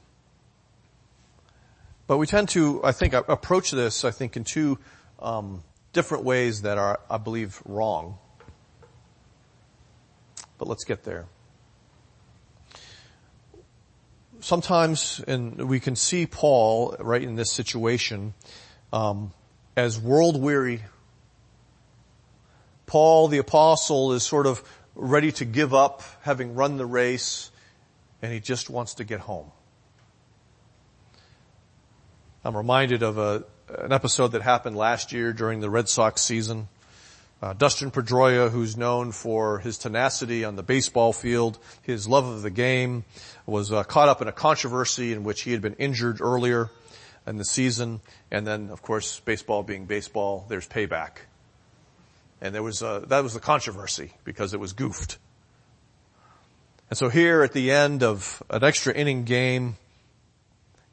But 2.06 2.18
we 2.18 2.26
tend 2.26 2.48
to, 2.50 2.80
I 2.84 2.92
think, 2.92 3.14
approach 3.14 3.70
this, 3.70 4.04
I 4.04 4.10
think, 4.10 4.36
in 4.36 4.44
two 4.44 4.78
um, 5.20 5.62
different 5.92 6.24
ways 6.24 6.62
that 6.62 6.76
are, 6.76 7.00
I 7.08 7.18
believe, 7.18 7.62
wrong. 7.64 8.18
But 10.58 10.68
let's 10.68 10.84
get 10.84 11.04
there. 11.04 11.26
Sometimes, 14.40 15.22
and 15.26 15.68
we 15.68 15.80
can 15.80 15.96
see 15.96 16.26
Paul 16.26 16.96
right 16.98 17.22
in 17.22 17.36
this 17.36 17.52
situation 17.52 18.34
um, 18.92 19.32
as 19.76 19.98
world 19.98 20.40
weary. 20.40 20.82
Paul, 22.86 23.28
the 23.28 23.38
apostle, 23.38 24.12
is 24.12 24.22
sort 24.24 24.46
of 24.46 24.62
ready 24.94 25.32
to 25.32 25.44
give 25.44 25.74
up, 25.74 26.02
having 26.22 26.54
run 26.54 26.76
the 26.76 26.86
race, 26.86 27.50
and 28.22 28.32
he 28.32 28.40
just 28.40 28.70
wants 28.70 28.94
to 28.94 29.04
get 29.04 29.20
home. 29.20 29.50
I'm 32.44 32.56
reminded 32.56 33.02
of 33.02 33.18
a, 33.18 33.44
an 33.78 33.92
episode 33.92 34.28
that 34.28 34.42
happened 34.42 34.76
last 34.76 35.12
year 35.12 35.32
during 35.32 35.60
the 35.60 35.70
Red 35.70 35.88
Sox 35.88 36.22
season. 36.22 36.68
Uh, 37.42 37.54
Dustin 37.54 37.90
Pedroia, 37.90 38.50
who's 38.50 38.76
known 38.76 39.12
for 39.12 39.60
his 39.60 39.78
tenacity 39.78 40.44
on 40.44 40.56
the 40.56 40.62
baseball 40.62 41.12
field, 41.12 41.58
his 41.82 42.06
love 42.06 42.26
of 42.26 42.42
the 42.42 42.50
game, 42.50 43.04
was 43.46 43.72
uh, 43.72 43.82
caught 43.82 44.08
up 44.08 44.20
in 44.20 44.28
a 44.28 44.32
controversy 44.32 45.12
in 45.12 45.24
which 45.24 45.42
he 45.42 45.52
had 45.52 45.62
been 45.62 45.74
injured 45.74 46.20
earlier 46.20 46.70
in 47.26 47.36
the 47.36 47.44
season, 47.44 48.00
and 48.30 48.46
then, 48.46 48.70
of 48.70 48.82
course, 48.82 49.20
baseball 49.20 49.62
being 49.62 49.86
baseball, 49.86 50.44
there's 50.48 50.68
payback. 50.68 51.12
And 52.40 52.54
there 52.54 52.62
was 52.62 52.82
uh, 52.82 53.00
that 53.08 53.22
was 53.22 53.34
the 53.34 53.40
controversy 53.40 54.12
because 54.24 54.54
it 54.54 54.60
was 54.60 54.72
goofed. 54.72 55.18
And 56.88 56.98
so 56.98 57.08
here 57.08 57.42
at 57.42 57.52
the 57.52 57.70
end 57.70 58.02
of 58.02 58.42
an 58.50 58.64
extra 58.64 58.92
inning 58.92 59.24
game, 59.24 59.76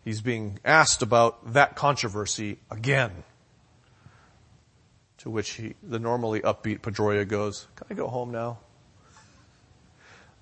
he's 0.05 0.21
being 0.21 0.59
asked 0.63 1.01
about 1.01 1.53
that 1.53 1.75
controversy 1.75 2.59
again. 2.69 3.23
To 5.19 5.31
which 5.31 5.49
he, 5.51 5.73
the 5.81 5.97
normally 5.97 6.41
upbeat 6.41 6.81
Pedroia 6.81 7.27
goes, 7.27 7.67
can 7.75 7.87
I 7.89 7.95
go 7.95 8.07
home 8.07 8.31
now? 8.31 8.59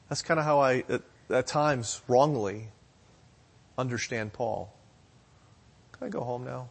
That's 0.09 0.21
kind 0.21 0.39
of 0.39 0.45
how 0.45 0.59
I, 0.59 0.83
at, 0.89 1.01
at 1.29 1.47
times, 1.47 2.01
wrongly 2.09 2.67
understand 3.77 4.33
Paul. 4.33 4.73
Can 5.93 6.07
I 6.07 6.09
go 6.09 6.21
home 6.21 6.43
now? 6.43 6.69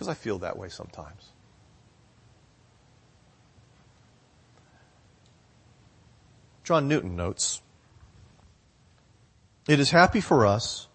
Because 0.00 0.08
I 0.08 0.14
feel 0.14 0.38
that 0.38 0.56
way 0.56 0.70
sometimes. 0.70 1.28
John 6.64 6.88
Newton 6.88 7.16
notes, 7.16 7.60
it 9.68 9.78
is 9.78 9.90
happy 9.90 10.22
for 10.22 10.46
us 10.46 10.88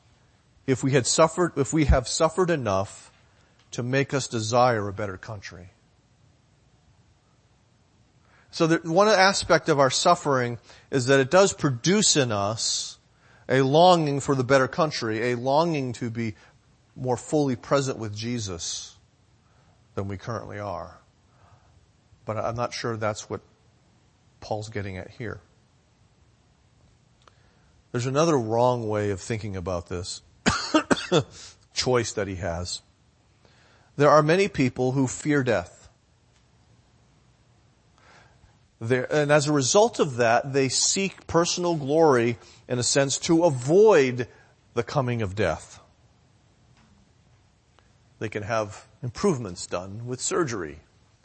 if 0.66 0.84
we 0.84 0.94
had 0.94 1.06
suffered, 1.06 1.52
if 1.56 1.72
we 1.72 1.86
have 1.86 2.08
suffered 2.08 2.50
enough 2.50 3.12
to 3.70 3.84
make 3.84 4.12
us 4.12 4.28
desire 4.28 4.88
a 4.88 4.94
better 4.94 5.18
country. 5.18 5.70
So 8.50 8.76
one 8.86 9.08
aspect 9.08 9.70
of 9.70 9.80
our 9.80 9.92
suffering 9.92 10.58
is 10.90 11.06
that 11.06 11.20
it 11.20 11.30
does 11.30 11.54
produce 11.54 12.18
in 12.18 12.32
us 12.32 12.98
a 13.48 13.62
longing 13.62 14.20
for 14.20 14.34
the 14.34 14.44
better 14.44 14.68
country, 14.68 15.32
a 15.32 15.38
longing 15.38 15.94
to 15.94 16.10
be 16.10 16.34
more 16.96 17.18
fully 17.18 17.56
present 17.56 18.00
with 18.00 18.16
Jesus 18.16 18.94
than 19.96 20.08
we 20.08 20.18
currently 20.18 20.60
are. 20.60 21.00
But 22.26 22.38
I'm 22.38 22.56
not 22.56 22.74
sure 22.74 22.98
that's 22.98 23.30
what 23.30 23.42
Paul's 24.42 24.70
getting 24.70 24.98
at 24.98 25.10
here. 25.10 25.42
There's 27.92 28.06
another 28.06 28.38
wrong 28.38 28.90
way 28.90 29.12
of 29.12 29.22
thinking 29.22 29.56
about 29.56 29.88
this 29.88 30.22
choice 31.74 32.12
that 32.14 32.28
he 32.28 32.36
has. 32.36 32.82
There 33.96 34.10
are 34.10 34.22
many 34.22 34.50
people 34.50 34.92
who 34.92 35.08
fear 35.08 35.44
death. 35.44 35.88
And 38.82 39.32
as 39.32 39.48
a 39.48 39.54
result 39.54 40.00
of 40.00 40.18
that, 40.18 40.52
they 40.52 40.68
seek 40.68 41.26
personal 41.28 41.76
glory 41.76 42.38
in 42.68 42.78
a 42.78 42.84
sense 42.84 43.18
to 43.20 43.46
avoid 43.46 44.28
the 44.74 44.84
coming 44.84 45.22
of 45.22 45.34
death. 45.34 45.80
They 48.20 48.30
can 48.30 48.44
have 48.44 48.86
improvements 49.06 49.68
done 49.68 50.08
with 50.08 50.20
surgery, 50.20 50.80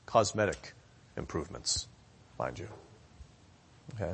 cosmetic 0.05 0.75
improvements, 1.17 1.89
mind 2.39 2.59
you. 2.59 2.69
Okay. 3.95 4.13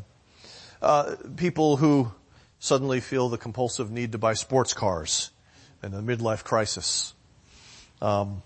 Uh, 0.80 1.16
people 1.36 1.76
who 1.78 2.12
suddenly 2.60 3.00
feel 3.00 3.28
the 3.28 3.36
compulsive 3.36 3.90
need 3.90 4.12
to 4.12 4.18
buy 4.18 4.34
sports 4.34 4.72
cars 4.72 5.32
in 5.82 5.92
a 5.94 6.00
midlife 6.00 6.44
crisis. 6.44 7.12
Um, 8.00 8.44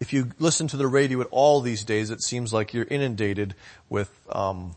if 0.00 0.14
you 0.14 0.30
listen 0.38 0.66
to 0.68 0.78
the 0.78 0.86
radio 0.86 1.20
at 1.20 1.26
all 1.30 1.60
these 1.60 1.84
days, 1.84 2.08
it 2.08 2.22
seems 2.22 2.54
like 2.54 2.72
you're 2.72 2.88
inundated 2.90 3.54
with 3.90 4.10
um, 4.30 4.74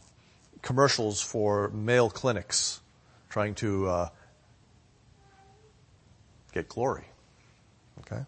commercials 0.61 1.21
for 1.21 1.69
male 1.69 2.09
clinics 2.09 2.81
trying 3.29 3.55
to 3.55 3.87
uh, 3.87 4.09
get 6.51 6.67
glory. 6.67 7.05
Okay. 8.01 8.25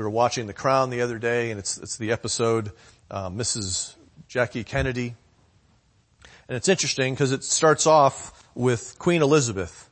We 0.00 0.04
were 0.04 0.08
watching 0.08 0.46
The 0.46 0.54
Crown 0.54 0.88
the 0.88 1.02
other 1.02 1.18
day, 1.18 1.50
and 1.50 1.58
it's 1.60 1.76
it's 1.76 1.98
the 1.98 2.10
episode 2.10 2.72
uh, 3.10 3.28
Mrs. 3.28 3.96
Jackie 4.28 4.64
Kennedy 4.64 5.14
and 6.48 6.56
it's 6.56 6.70
interesting 6.70 7.12
because 7.12 7.32
it 7.32 7.44
starts 7.44 7.86
off 7.86 8.48
with 8.54 8.98
Queen 8.98 9.20
Elizabeth 9.20 9.90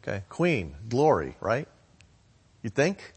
Okay, 0.00 0.22
queen, 0.28 0.76
glory, 0.88 1.34
right? 1.40 1.66
You 2.62 2.70
think? 2.70 3.14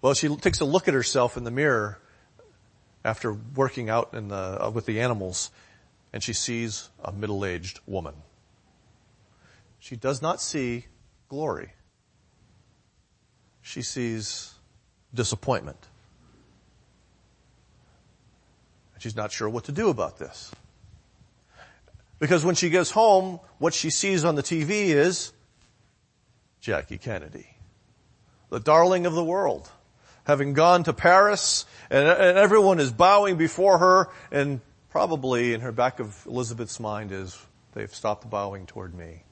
Well, 0.00 0.14
she 0.14 0.28
takes 0.36 0.60
a 0.60 0.64
look 0.64 0.86
at 0.86 0.94
herself 0.94 1.36
in 1.36 1.42
the 1.42 1.50
mirror 1.50 1.98
after 3.04 3.32
working 3.32 3.90
out 3.90 4.14
in 4.14 4.28
the, 4.28 4.66
uh, 4.66 4.70
with 4.70 4.86
the 4.86 5.00
animals 5.00 5.50
and 6.12 6.22
she 6.22 6.32
sees 6.32 6.90
a 7.04 7.10
middle-aged 7.10 7.80
woman. 7.88 8.14
She 9.80 9.96
does 9.96 10.22
not 10.22 10.40
see 10.40 10.86
glory. 11.28 11.72
She 13.62 13.82
sees 13.82 14.54
disappointment. 15.14 15.78
She's 18.98 19.16
not 19.16 19.32
sure 19.32 19.48
what 19.48 19.64
to 19.64 19.72
do 19.72 19.88
about 19.88 20.18
this. 20.18 20.52
Because 22.18 22.44
when 22.44 22.54
she 22.54 22.68
gets 22.68 22.90
home, 22.90 23.40
what 23.58 23.72
she 23.72 23.88
sees 23.88 24.24
on 24.24 24.34
the 24.34 24.42
TV 24.42 24.88
is 24.88 25.32
Jackie 26.60 26.98
Kennedy, 26.98 27.48
the 28.50 28.60
darling 28.60 29.06
of 29.06 29.14
the 29.14 29.24
world, 29.24 29.70
having 30.24 30.52
gone 30.52 30.84
to 30.84 30.92
Paris 30.92 31.64
and, 31.88 32.06
and 32.06 32.36
everyone 32.36 32.78
is 32.78 32.92
bowing 32.92 33.36
before 33.36 33.78
her 33.78 34.08
and 34.30 34.60
probably 34.90 35.54
in 35.54 35.62
her 35.62 35.72
back 35.72 35.98
of 35.98 36.26
Elizabeth's 36.26 36.78
mind 36.78 37.10
is 37.10 37.38
they've 37.72 37.94
stopped 37.94 38.28
bowing 38.28 38.66
toward 38.66 38.94
me 38.94 39.22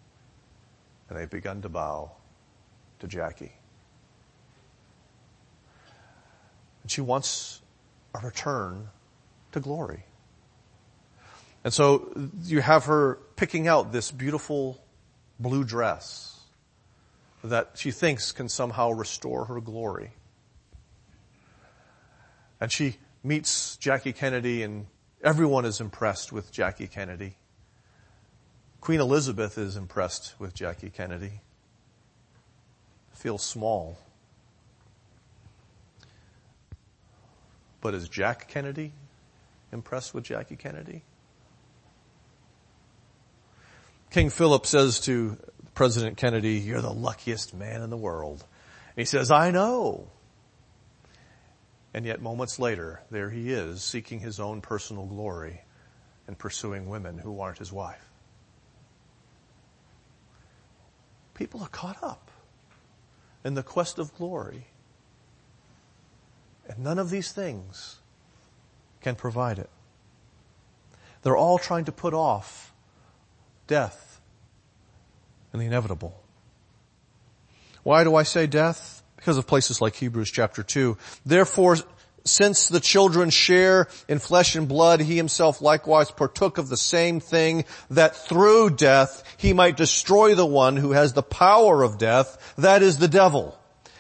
and 1.11 1.19
they've 1.19 1.29
begun 1.29 1.61
to 1.61 1.69
bow 1.69 2.11
to 3.01 3.07
Jackie. 3.07 3.58
And 6.89 6.93
she 6.93 7.03
wants 7.03 7.61
a 8.15 8.21
return 8.21 8.89
to 9.53 9.61
glory. 9.61 10.05
And 11.63 11.71
so 11.71 12.11
you 12.45 12.63
have 12.63 12.87
her 12.87 13.19
picking 13.37 13.69
out 13.69 13.93
this 13.93 14.11
beautiful 14.11 14.83
blue 15.39 15.65
dress 15.65 16.41
that 17.45 17.73
she 17.75 17.91
thinks 17.91 18.33
can 18.33 18.49
somehow 18.49 18.93
restore 18.93 19.45
her 19.45 19.61
glory. 19.61 20.13
And 22.59 22.73
she 22.73 22.97
meets 23.23 23.77
Jackie 23.77 24.15
Kennedy 24.15 24.63
and 24.63 24.87
everyone 25.23 25.67
is 25.67 25.83
impressed 25.83 26.33
with 26.33 26.51
Jackie 26.51 26.87
Kennedy. 26.87 27.37
Queen 28.81 29.01
Elizabeth 29.01 29.59
is 29.59 29.77
impressed 29.77 30.37
with 30.39 30.55
Jackie 30.55 30.89
Kennedy. 30.89 31.43
Feels 33.13 33.43
small. 33.43 33.99
But 37.81 37.95
is 37.95 38.09
Jack 38.09 38.49
Kennedy 38.49 38.93
impressed 39.73 40.15
with 40.15 40.25
Jackie 40.25 40.57
Kennedy? 40.57 41.03
King 44.11 44.31
Philip 44.31 44.67
says 44.67 45.01
to 45.01 45.37
President 45.75 46.17
Kennedy, 46.17 46.55
you're 46.55 46.81
the 46.81 46.91
luckiest 46.93 47.55
man 47.55 47.83
in 47.83 47.91
the 47.91 47.97
world. 47.97 48.41
And 48.41 49.03
he 49.03 49.05
says, 49.05 49.31
I 49.31 49.51
know. 49.51 50.09
And 51.95 52.05
yet 52.05 52.21
moments 52.21 52.59
later, 52.59 53.03
there 53.11 53.31
he 53.31 53.53
is 53.53 53.83
seeking 53.83 54.21
his 54.21 54.41
own 54.41 54.61
personal 54.61 55.07
glory 55.07 55.61
and 56.27 56.39
pursuing 56.39 56.89
women 56.89 57.19
who 57.19 57.41
aren't 57.41 57.59
his 57.59 57.73
wife. 57.73 58.05
People 61.35 61.63
are 61.63 61.69
caught 61.69 62.03
up 62.03 62.31
in 63.45 63.55
the 63.55 63.63
quest 63.63 63.99
of 63.99 64.15
glory. 64.17 64.67
And 66.69 66.81
none 66.81 66.99
of 66.99 67.11
these 67.11 67.33
things 67.33 67.97
can 69.01 69.15
provide 69.15 69.59
it. 69.59 69.71
They're 71.23 71.37
all 71.37 71.59
trying 71.59 71.87
to 71.87 71.93
put 71.93 72.15
off 72.15 72.73
death 73.67 74.21
and 75.53 75.61
the 75.61 75.67
inevitable. 75.67 76.21
Why 77.83 78.05
do 78.05 78.15
I 78.15 78.23
say 78.23 78.47
death? 78.47 79.03
Because 79.17 79.39
of 79.39 79.47
places 79.47 79.81
like 79.81 79.97
Hebrews 79.97 80.31
chapter 80.31 80.63
2. 80.63 80.97
Therefore, 81.25 81.77
since 82.25 82.69
the 82.69 82.81
children 82.81 83.31
share 83.31 83.89
in 84.07 84.19
flesh 84.19 84.55
and 84.55 84.69
blood, 84.69 85.01
he 85.01 85.17
himself 85.17 85.61
likewise 85.61 86.11
partook 86.11 86.59
of 86.59 86.69
the 86.69 86.77
same 86.77 87.21
thing 87.21 87.65
that 87.91 88.15
through 88.15 88.71
death 88.71 89.25
he 89.39 89.53
might 89.53 89.77
destroy 89.77 90.35
the 90.35 90.47
one 90.47 90.77
who 90.77 90.93
has 90.93 91.15
the 91.15 91.23
power 91.23 91.83
of 91.83 91.99
death, 91.99 92.55
that 92.59 92.83
is 92.83 92.99
the 92.99 93.09
devil, 93.09 93.58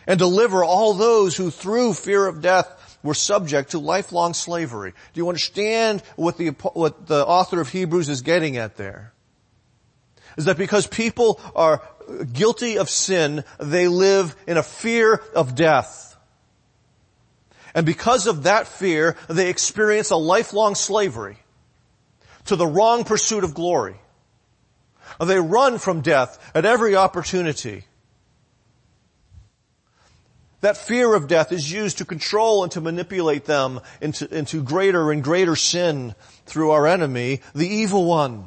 and 0.08 0.18
deliver 0.18 0.64
all 0.64 0.94
those 0.94 1.36
who 1.36 1.50
through 1.50 1.92
fear 1.92 2.26
of 2.26 2.40
death 2.40 2.98
were 3.04 3.14
subject 3.14 3.70
to 3.70 3.78
lifelong 3.78 4.34
slavery. 4.34 4.92
Do 5.12 5.20
you 5.20 5.28
understand 5.28 6.02
what 6.16 6.38
the, 6.38 6.48
what 6.48 7.06
the 7.06 7.24
author 7.24 7.60
of 7.60 7.68
Hebrews 7.68 8.08
is 8.08 8.22
getting 8.22 8.56
at 8.56 8.76
there? 8.76 9.12
Is 10.36 10.46
that 10.46 10.56
because 10.56 10.86
people 10.86 11.40
are 11.54 11.82
guilty 12.32 12.78
of 12.78 12.88
sin, 12.88 13.44
they 13.60 13.86
live 13.86 14.34
in 14.46 14.56
a 14.56 14.62
fear 14.62 15.22
of 15.34 15.54
death. 15.54 16.16
And 17.74 17.84
because 17.84 18.26
of 18.26 18.44
that 18.44 18.66
fear, 18.66 19.14
they 19.28 19.50
experience 19.50 20.10
a 20.10 20.16
lifelong 20.16 20.74
slavery 20.74 21.36
to 22.46 22.56
the 22.56 22.66
wrong 22.66 23.04
pursuit 23.04 23.44
of 23.44 23.52
glory. 23.52 23.96
They 25.20 25.38
run 25.38 25.78
from 25.78 26.00
death 26.00 26.38
at 26.54 26.64
every 26.64 26.96
opportunity. 26.96 27.84
That 30.60 30.76
fear 30.76 31.14
of 31.14 31.28
death 31.28 31.52
is 31.52 31.70
used 31.70 31.98
to 31.98 32.04
control 32.04 32.64
and 32.64 32.72
to 32.72 32.80
manipulate 32.80 33.44
them 33.44 33.80
into, 34.00 34.32
into 34.36 34.62
greater 34.62 35.12
and 35.12 35.22
greater 35.22 35.54
sin 35.54 36.14
through 36.46 36.70
our 36.70 36.86
enemy, 36.86 37.40
the 37.54 37.68
evil 37.68 38.04
one. 38.04 38.46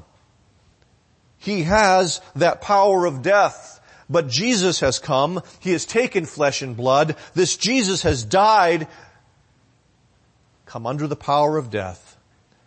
He 1.37 1.63
has 1.63 2.21
that 2.35 2.61
power 2.61 3.05
of 3.05 3.21
death. 3.21 3.79
But 4.09 4.27
Jesus 4.27 4.81
has 4.81 4.99
come. 4.99 5.41
He 5.61 5.71
has 5.71 5.85
taken 5.85 6.25
flesh 6.25 6.61
and 6.61 6.75
blood. 6.75 7.15
This 7.33 7.55
Jesus 7.55 8.03
has 8.03 8.25
died, 8.25 8.89
come 10.65 10.85
under 10.85 11.07
the 11.07 11.15
power 11.15 11.57
of 11.57 11.69
death 11.69 12.17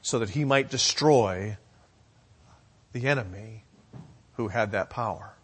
so 0.00 0.20
that 0.20 0.30
he 0.30 0.46
might 0.46 0.70
destroy 0.70 1.58
the 2.92 3.06
enemy 3.08 3.64
who 4.36 4.48
had 4.48 4.72
that 4.72 4.88
power. 4.88 5.34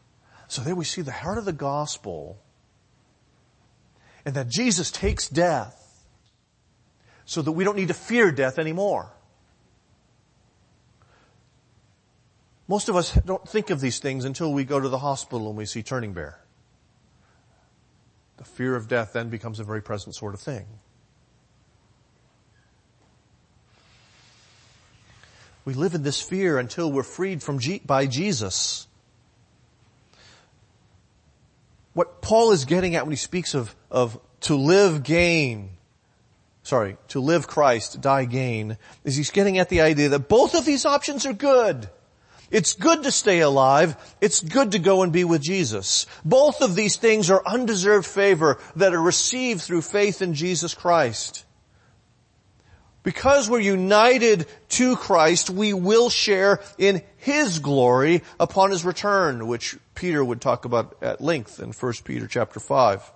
So 0.49 0.63
there 0.63 0.75
we 0.75 0.85
see 0.85 1.03
the 1.03 1.13
heart 1.13 1.37
of 1.37 1.45
the 1.45 1.53
gospel 1.53 2.39
and 4.25 4.35
that 4.35 4.49
Jesus 4.49 4.91
takes 4.91 5.29
death 5.29 5.77
so 7.25 7.43
that 7.43 7.53
we 7.53 7.65
don't 7.65 7.77
need 7.77 7.89
to 7.89 7.95
fear 7.95 8.31
death 8.31 8.59
anymore. 8.59 9.13
Most 12.69 12.89
of 12.89 12.97
us 12.97 13.13
don't 13.27 13.49
think 13.49 13.71
of 13.71 13.81
these 13.81 13.99
things 13.99 14.25
until 14.25 14.53
we 14.53 14.65
go 14.65 14.79
to 14.79 14.89
the 14.89 14.99
hospital 14.99 15.49
and 15.49 15.57
we 15.57 15.67
see 15.67 15.83
Turning 15.83 16.13
Bear. 16.13 16.39
The 18.37 18.45
fear 18.45 18.77
of 18.77 18.89
death 18.89 19.13
then 19.13 19.29
becomes 19.29 19.61
a 19.61 19.65
very 19.65 19.83
present 19.83 20.15
sort 20.15 20.35
of 20.35 20.41
thing. 20.41 20.67
We 25.65 25.75
live 25.75 25.95
in 25.95 26.03
this 26.03 26.21
fear 26.23 26.59
until 26.59 26.91
we're 26.91 27.03
freed 27.03 27.43
from 27.43 27.59
G- 27.59 27.83
by 27.85 28.07
Jesus. 28.07 28.87
What 31.93 32.23
Paul 32.23 32.53
is 32.53 32.65
getting 32.65 32.95
at 32.95 33.05
when 33.05 33.13
he 33.13 33.17
speaks 33.17 33.55
of, 33.55 33.75
of 33.91 34.19
to 34.43 34.55
live 34.55 35.03
gain, 35.03 35.71
sorry, 36.63 36.97
to 37.09 37.21
live 37.21 37.47
Christ, 37.47 38.01
die 38.01 38.25
gain, 38.25 38.79
is 39.05 39.17
he's 39.17 39.31
getting 39.31 39.59
at 39.59 39.69
the 39.69 39.81
idea 39.81 40.11
that 40.11 40.29
both 40.29 40.55
of 40.55 40.65
these 40.65 40.87
options 40.87 41.27
are 41.27 41.33
good. 41.33 41.89
It's 42.51 42.75
good 42.75 43.05
to 43.05 43.13
stay 43.13 43.41
alive. 43.41 43.97
It's 44.21 44.41
good 44.41 44.73
to 44.73 44.81
go 44.81 45.03
and 45.03 45.13
be 45.13 45.25
with 45.25 45.41
Jesus. 45.41 46.07
Both 46.25 46.63
of 46.63 46.75
these 46.75 46.97
things 46.97 47.31
are 47.31 47.43
undeserved 47.47 48.07
favor 48.07 48.59
that 48.77 48.93
are 48.93 49.01
received 49.01 49.61
through 49.61 49.83
faith 49.83 50.21
in 50.21 50.35
Jesus 50.35 50.75
Christ. 50.75 51.45
Because 53.03 53.49
we're 53.49 53.61
united 53.61 54.47
to 54.71 54.97
Christ, 54.97 55.49
we 55.49 55.73
will 55.73 56.11
share 56.11 56.61
in 56.77 57.03
His 57.17 57.61
glory 57.61 58.23
upon 58.39 58.73
His 58.73 58.85
return, 58.85 59.47
which 59.47 59.79
Peter 60.01 60.25
would 60.25 60.41
talk 60.41 60.65
about 60.65 60.97
at 61.03 61.21
length 61.21 61.61
in 61.61 61.73
1 61.73 61.93
Peter 62.05 62.27
chapter 62.27 62.59
5. 62.59 63.13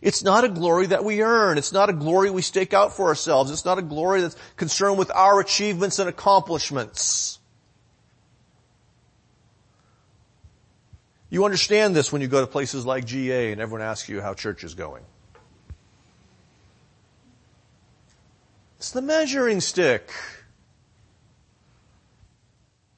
It's 0.00 0.22
not 0.22 0.44
a 0.44 0.48
glory 0.48 0.86
that 0.86 1.02
we 1.02 1.20
earn. 1.20 1.58
It's 1.58 1.72
not 1.72 1.90
a 1.90 1.92
glory 1.92 2.30
we 2.30 2.42
stake 2.42 2.72
out 2.72 2.94
for 2.94 3.06
ourselves. 3.06 3.50
It's 3.50 3.64
not 3.64 3.76
a 3.76 3.82
glory 3.82 4.20
that's 4.20 4.36
concerned 4.54 4.98
with 4.98 5.10
our 5.10 5.40
achievements 5.40 5.98
and 5.98 6.08
accomplishments. 6.08 7.40
You 11.28 11.44
understand 11.44 11.96
this 11.96 12.12
when 12.12 12.22
you 12.22 12.28
go 12.28 12.40
to 12.40 12.46
places 12.46 12.86
like 12.86 13.04
GA 13.04 13.50
and 13.50 13.60
everyone 13.60 13.82
asks 13.82 14.08
you 14.08 14.20
how 14.20 14.32
church 14.32 14.62
is 14.62 14.74
going. 14.74 15.02
It's 18.76 18.92
the 18.92 19.02
measuring 19.02 19.60
stick 19.60 20.08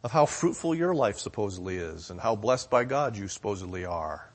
of 0.06 0.12
how 0.12 0.24
fruitful 0.24 0.72
your 0.72 0.94
life 0.94 1.18
supposedly 1.18 1.78
is 1.78 2.10
and 2.10 2.20
how 2.20 2.36
blessed 2.36 2.70
by 2.70 2.84
God 2.84 3.16
you 3.16 3.26
supposedly 3.26 3.84
are. 3.84 4.30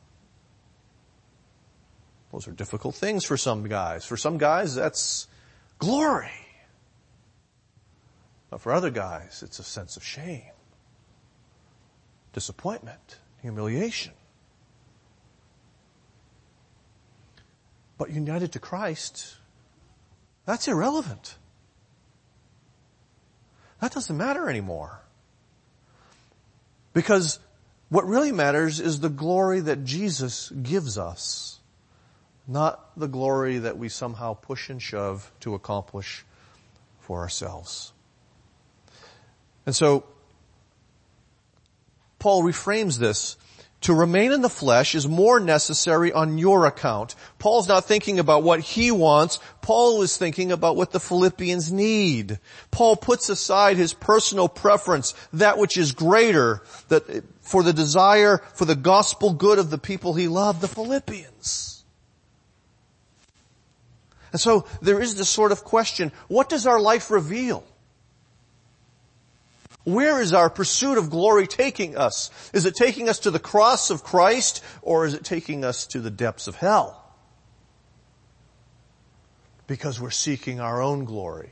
Those 2.34 2.45
are 2.49 2.51
difficult 2.51 2.93
things 2.93 3.24
for 3.24 3.38
some 3.38 3.65
guys. 3.69 4.05
For 4.05 4.17
some 4.17 4.38
guys, 4.38 4.76
that's 4.76 5.30
glory. 5.80 6.30
But 8.49 8.59
for 8.59 8.74
other 8.74 8.89
guys, 8.89 9.43
it's 9.45 9.59
a 9.59 9.63
sense 9.63 9.95
of 9.95 10.03
shame, 10.03 10.51
disappointment, 12.34 13.19
humiliation. 13.41 14.11
But 17.97 18.09
united 18.09 18.51
to 18.51 18.59
Christ, 18.59 19.38
that's 20.45 20.67
irrelevant. 20.67 21.38
That 23.80 23.93
doesn't 23.93 24.17
matter 24.17 24.49
anymore. 24.49 25.01
Because 26.93 27.39
what 27.89 28.05
really 28.05 28.31
matters 28.31 28.79
is 28.79 28.99
the 28.99 29.09
glory 29.09 29.59
that 29.61 29.83
Jesus 29.83 30.49
gives 30.49 30.97
us, 30.97 31.59
not 32.47 32.97
the 32.97 33.07
glory 33.07 33.59
that 33.59 33.77
we 33.77 33.89
somehow 33.89 34.33
push 34.33 34.69
and 34.69 34.81
shove 34.81 35.31
to 35.41 35.55
accomplish 35.55 36.25
for 36.99 37.19
ourselves. 37.19 37.93
And 39.65 39.75
so, 39.75 40.05
Paul 42.19 42.43
reframes 42.43 42.97
this 42.97 43.35
to 43.82 43.93
remain 43.93 44.32
in 44.32 44.41
the 44.41 44.49
flesh 44.49 44.93
is 44.93 45.07
more 45.07 45.39
necessary 45.39 46.13
on 46.13 46.38
your 46.38 46.65
account. 46.65 47.15
Paul's 47.39 47.67
not 47.67 47.86
thinking 47.86 48.19
about 48.19 48.43
what 48.43 48.59
he 48.59 48.91
wants. 48.91 49.39
Paul 49.61 50.03
is 50.03 50.17
thinking 50.17 50.51
about 50.51 50.75
what 50.75 50.91
the 50.91 50.99
Philippians 50.99 51.71
need. 51.71 52.39
Paul 52.69 52.95
puts 52.95 53.29
aside 53.29 53.77
his 53.77 53.93
personal 53.93 54.47
preference, 54.47 55.15
that 55.34 55.57
which 55.57 55.77
is 55.77 55.93
greater, 55.93 56.61
that 56.89 57.23
for 57.41 57.63
the 57.63 57.73
desire 57.73 58.38
for 58.53 58.65
the 58.65 58.75
gospel 58.75 59.34
good 59.34 59.57
of 59.57 59.71
the 59.71 59.79
people 59.79 60.13
he 60.13 60.27
loved, 60.27 60.61
the 60.61 60.67
Philippians. 60.67 61.84
And 64.32 64.39
so 64.39 64.65
there 64.82 65.01
is 65.01 65.15
this 65.15 65.29
sort 65.29 65.51
of 65.51 65.63
question, 65.63 66.11
what 66.27 66.49
does 66.49 66.67
our 66.67 66.79
life 66.79 67.09
reveal? 67.09 67.65
Where 69.84 70.21
is 70.21 70.34
our 70.34 70.49
pursuit 70.49 70.97
of 70.97 71.09
glory 71.09 71.47
taking 71.47 71.97
us? 71.97 72.29
Is 72.53 72.65
it 72.65 72.75
taking 72.75 73.09
us 73.09 73.19
to 73.19 73.32
the 73.32 73.39
cross 73.39 73.89
of 73.89 74.03
Christ 74.03 74.63
or 74.82 75.05
is 75.05 75.13
it 75.13 75.23
taking 75.23 75.65
us 75.65 75.86
to 75.88 75.99
the 75.99 76.11
depths 76.11 76.47
of 76.47 76.55
hell? 76.55 76.97
Because 79.65 79.99
we're 79.99 80.11
seeking 80.11 80.59
our 80.59 80.82
own 80.82 81.05
glory. 81.05 81.51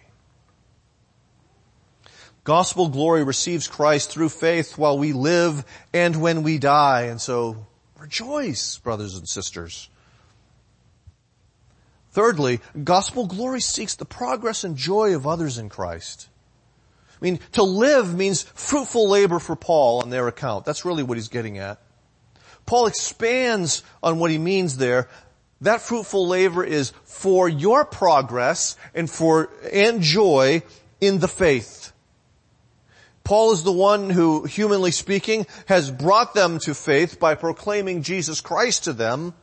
Gospel 2.44 2.90
glory 2.90 3.24
receives 3.24 3.68
Christ 3.68 4.12
through 4.12 4.30
faith 4.30 4.78
while 4.78 4.98
we 4.98 5.14
live 5.14 5.66
and 5.94 6.22
when 6.22 6.44
we 6.44 6.58
die. 6.58 7.04
And 7.04 7.20
so 7.20 7.68
rejoice, 8.00 8.78
brothers 8.78 9.16
and 9.16 9.28
sisters. 9.28 9.90
Thirdly, 12.12 12.60
gospel 12.84 13.28
glory 13.28 13.62
seeks 13.62 13.96
the 13.96 14.06
progress 14.06 14.64
and 14.64 14.76
joy 14.76 15.16
of 15.16 15.28
others 15.28 15.58
in 15.58 15.70
Christ. 15.70 16.28
I 17.22 17.26
mean, 17.26 17.40
to 17.54 17.64
live 17.64 18.16
means 18.16 18.44
fruitful 18.44 19.10
labor 19.10 19.40
for 19.40 19.56
Paul 19.56 20.02
on 20.02 20.10
their 20.10 20.28
account. 20.28 20.66
That's 20.66 20.86
really 20.86 21.04
what 21.04 21.18
he's 21.18 21.28
getting 21.28 21.58
at. 21.58 21.82
Paul 22.66 22.86
expands 22.86 23.84
on 24.02 24.20
what 24.20 24.32
he 24.32 24.38
means 24.38 24.78
there. 24.78 25.10
That 25.62 25.82
fruitful 25.82 26.28
labor 26.28 26.64
is 26.64 26.94
for 27.04 27.50
your 27.50 27.84
progress 27.84 28.78
and 28.94 29.10
for, 29.10 29.50
and 29.74 30.02
joy 30.02 30.64
in 31.02 31.20
the 31.20 31.28
faith. 31.28 31.92
Paul 33.26 33.52
is 33.52 33.64
the 33.64 33.72
one 33.72 34.10
who, 34.10 34.46
humanly 34.46 34.92
speaking, 34.92 35.46
has 35.66 35.92
brought 35.92 36.34
them 36.34 36.58
to 36.60 36.74
faith 36.74 37.20
by 37.20 37.36
proclaiming 37.36 38.02
Jesus 38.02 38.40
Christ 38.40 38.86
to 38.86 38.94
them 38.94 39.34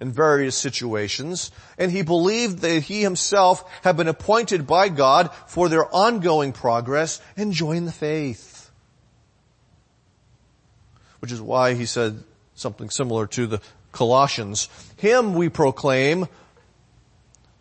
in 0.00 0.10
various 0.10 0.56
situations, 0.56 1.50
and 1.76 1.92
he 1.92 2.02
believed 2.02 2.60
that 2.60 2.84
he 2.84 3.02
himself 3.02 3.62
had 3.82 3.96
been 3.96 4.08
appointed 4.08 4.66
by 4.66 4.88
God 4.88 5.30
for 5.46 5.68
their 5.68 5.94
ongoing 5.94 6.52
progress 6.52 7.20
and 7.36 7.52
join 7.52 7.84
the 7.84 7.92
faith. 7.92 8.70
Which 11.20 11.32
is 11.32 11.40
why 11.40 11.74
he 11.74 11.84
said 11.84 12.22
something 12.54 12.88
similar 12.88 13.26
to 13.28 13.46
the 13.46 13.60
Colossians. 13.92 14.68
Him 14.96 15.34
we 15.34 15.50
proclaim, 15.50 16.28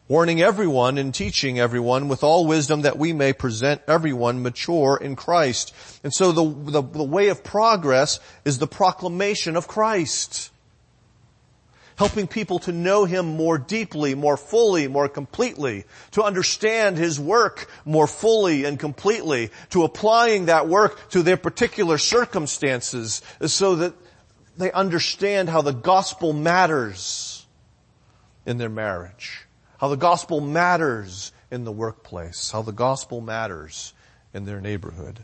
warning 0.07 0.41
everyone 0.41 0.97
and 0.97 1.13
teaching 1.13 1.59
everyone 1.59 2.07
with 2.07 2.23
all 2.23 2.47
wisdom 2.47 2.83
that 2.83 2.97
we 2.97 3.11
may 3.11 3.33
present 3.33 3.81
everyone 3.85 4.41
mature 4.41 4.97
in 5.01 5.17
Christ. 5.17 5.73
And 6.03 6.13
so 6.13 6.31
the, 6.31 6.71
the, 6.71 6.81
the 6.81 7.03
way 7.03 7.27
of 7.27 7.43
progress 7.43 8.21
is 8.45 8.59
the 8.59 8.67
proclamation 8.67 9.57
of 9.57 9.67
Christ 9.67 10.51
helping 12.00 12.28
people 12.28 12.60
to 12.60 12.72
know 12.72 13.04
Him 13.04 13.26
more 13.36 13.58
deeply, 13.58 14.16
more 14.16 14.38
fully, 14.38 14.88
more 14.88 15.10
completely, 15.10 15.84
to 16.12 16.24
understand 16.24 16.97
His 16.97 17.20
work 17.20 17.70
more 17.84 18.08
fully 18.08 18.64
and 18.64 18.80
completely, 18.80 19.52
to 19.72 19.84
applying 19.84 20.45
that 20.45 20.70
work 20.70 21.10
to 21.10 21.22
their 21.22 21.36
particular 21.36 21.97
circumstances 21.97 23.22
so 23.45 23.76
that 23.76 23.93
they 24.58 24.72
understand 24.72 25.50
how 25.50 25.62
the 25.62 25.74
gospel 25.74 26.32
matters 26.32 27.45
in 28.45 28.58
their 28.58 28.70
marriage, 28.70 29.45
how 29.78 29.89
the 29.89 29.97
gospel 29.97 30.39
matters 30.39 31.34
in 31.52 31.66
the 31.66 31.72
workplace, 31.72 32.50
how 32.50 32.62
the 32.62 32.72
gospel 32.72 33.20
matters 33.20 33.93
in 34.34 34.45
their 34.45 34.62
neighborhood, 34.62 35.20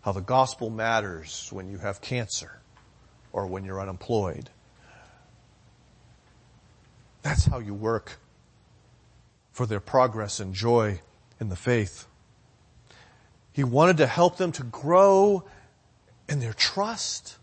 how 0.00 0.12
the 0.12 0.22
gospel 0.22 0.70
matters 0.70 1.50
when 1.52 1.68
you 1.68 1.76
have 1.76 2.00
cancer 2.00 2.60
or 3.30 3.46
when 3.46 3.66
you're 3.66 3.82
unemployed 3.82 4.48
that's 7.26 7.44
how 7.46 7.58
you 7.58 7.74
work 7.74 8.20
for 9.50 9.66
their 9.66 9.80
progress 9.80 10.38
and 10.38 10.54
joy 10.54 11.00
in 11.40 11.48
the 11.48 11.56
faith. 11.56 12.06
He 13.52 13.64
wanted 13.64 13.96
to 13.96 14.06
help 14.06 14.36
them 14.36 14.52
to 14.52 14.62
grow 14.62 15.42
in 16.28 16.38
their 16.38 16.52
trust, 16.52 17.36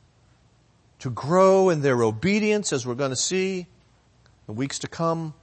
to 1.00 1.10
grow 1.10 1.70
in 1.70 1.82
their 1.82 2.02
obedience, 2.02 2.72
as 2.72 2.88
we're 2.88 2.96
going 2.96 3.10
to 3.10 3.16
see 3.18 3.68
in 4.48 4.56
weeks 4.56 4.80
to 4.80 4.88
come, 4.88 5.34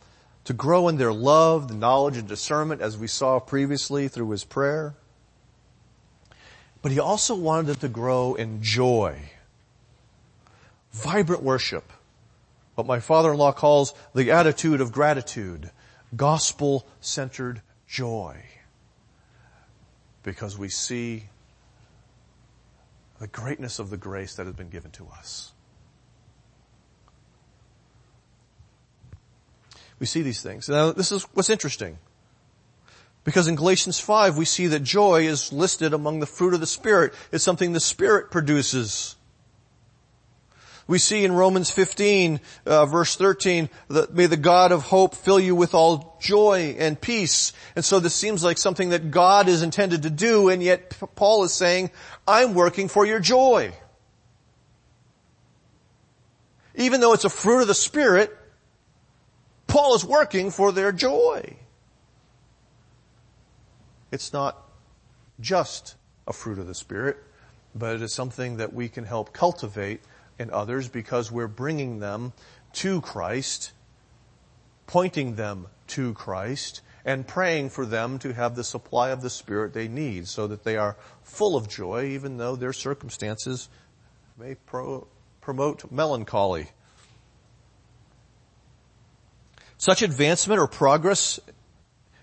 to 0.44 0.54
grow 0.54 0.88
in 0.88 0.96
their 0.96 1.12
love, 1.12 1.68
the 1.68 1.74
knowledge 1.74 2.16
and 2.16 2.26
discernment, 2.26 2.80
as 2.80 2.96
we 2.96 3.08
saw 3.08 3.40
previously 3.40 4.08
through 4.08 4.30
his 4.30 4.44
prayer. 4.44 4.94
But 6.80 6.92
he 6.92 6.98
also 6.98 7.34
wanted 7.34 7.66
them 7.66 7.76
to 7.76 7.88
grow 7.88 8.36
in 8.36 8.62
joy, 8.62 9.18
vibrant 10.92 11.42
worship, 11.42 11.92
what 12.74 12.86
my 12.86 13.00
father-in-law 13.00 13.52
calls 13.52 13.94
the 14.14 14.30
attitude 14.30 14.80
of 14.80 14.92
gratitude, 14.92 15.70
gospel-centered 16.16 17.62
joy. 17.86 18.44
Because 20.22 20.58
we 20.58 20.68
see 20.68 21.24
the 23.18 23.26
greatness 23.26 23.78
of 23.78 23.90
the 23.90 23.96
grace 23.96 24.34
that 24.36 24.46
has 24.46 24.54
been 24.54 24.70
given 24.70 24.90
to 24.92 25.06
us. 25.08 25.52
We 29.98 30.06
see 30.06 30.22
these 30.22 30.42
things. 30.42 30.68
Now 30.68 30.92
this 30.92 31.12
is 31.12 31.24
what's 31.34 31.50
interesting. 31.50 31.98
Because 33.22 33.48
in 33.48 33.54
Galatians 33.54 34.00
5 34.00 34.38
we 34.38 34.46
see 34.46 34.66
that 34.68 34.80
joy 34.80 35.26
is 35.26 35.52
listed 35.52 35.92
among 35.92 36.20
the 36.20 36.26
fruit 36.26 36.54
of 36.54 36.60
the 36.60 36.66
Spirit. 36.66 37.12
It's 37.30 37.44
something 37.44 37.72
the 37.72 37.80
Spirit 37.80 38.30
produces. 38.30 39.16
We 40.90 40.98
see 40.98 41.24
in 41.24 41.30
Romans 41.30 41.70
15, 41.70 42.40
uh, 42.66 42.84
verse 42.84 43.14
13, 43.14 43.70
that 43.90 44.12
may 44.12 44.26
the 44.26 44.36
God 44.36 44.72
of 44.72 44.82
hope 44.82 45.14
fill 45.14 45.38
you 45.38 45.54
with 45.54 45.72
all 45.72 46.18
joy 46.20 46.74
and 46.80 47.00
peace. 47.00 47.52
And 47.76 47.84
so 47.84 48.00
this 48.00 48.12
seems 48.12 48.42
like 48.42 48.58
something 48.58 48.88
that 48.88 49.12
God 49.12 49.46
is 49.46 49.62
intended 49.62 50.02
to 50.02 50.10
do, 50.10 50.48
and 50.48 50.60
yet 50.60 50.98
Paul 51.14 51.44
is 51.44 51.54
saying, 51.54 51.92
I'm 52.26 52.54
working 52.54 52.88
for 52.88 53.06
your 53.06 53.20
joy. 53.20 53.72
Even 56.74 57.00
though 57.00 57.12
it's 57.12 57.24
a 57.24 57.30
fruit 57.30 57.60
of 57.60 57.68
the 57.68 57.74
Spirit, 57.74 58.36
Paul 59.68 59.94
is 59.94 60.04
working 60.04 60.50
for 60.50 60.72
their 60.72 60.90
joy. 60.90 61.54
It's 64.10 64.32
not 64.32 64.58
just 65.38 65.94
a 66.26 66.32
fruit 66.32 66.58
of 66.58 66.66
the 66.66 66.74
Spirit, 66.74 67.16
but 67.76 67.94
it 67.94 68.02
is 68.02 68.12
something 68.12 68.56
that 68.56 68.72
we 68.72 68.88
can 68.88 69.04
help 69.04 69.32
cultivate 69.32 70.00
in 70.40 70.50
others 70.50 70.88
because 70.88 71.30
we're 71.30 71.46
bringing 71.46 72.00
them 72.00 72.32
to 72.72 73.00
Christ, 73.02 73.72
pointing 74.86 75.36
them 75.36 75.66
to 75.88 76.14
Christ, 76.14 76.80
and 77.04 77.28
praying 77.28 77.70
for 77.70 77.84
them 77.84 78.18
to 78.20 78.32
have 78.32 78.56
the 78.56 78.64
supply 78.64 79.10
of 79.10 79.20
the 79.20 79.30
Spirit 79.30 79.74
they 79.74 79.86
need 79.86 80.26
so 80.26 80.46
that 80.46 80.64
they 80.64 80.76
are 80.76 80.96
full 81.22 81.56
of 81.56 81.68
joy 81.68 82.06
even 82.06 82.38
though 82.38 82.56
their 82.56 82.72
circumstances 82.72 83.68
may 84.38 84.54
pro- 84.54 85.06
promote 85.42 85.92
melancholy. 85.92 86.70
Such 89.76 90.02
advancement 90.02 90.60
or 90.60 90.66
progress 90.66 91.38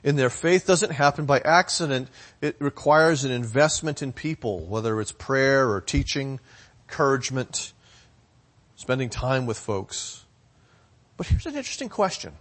in 0.03 0.15
their 0.15 0.29
faith 0.29 0.65
doesn't 0.65 0.91
happen 0.91 1.25
by 1.25 1.39
accident. 1.39 2.07
It 2.41 2.55
requires 2.59 3.23
an 3.23 3.31
investment 3.31 4.01
in 4.01 4.11
people, 4.11 4.65
whether 4.65 4.99
it's 5.01 5.11
prayer 5.11 5.69
or 5.69 5.81
teaching, 5.81 6.39
encouragement, 6.87 7.73
spending 8.87 9.09
time 9.09 9.45
with 9.45 9.59
folks. 9.59 10.23
But 11.17 11.27
here's 11.27 11.45
an 11.45 11.57
interesting 11.57 11.89
question. 11.89 12.31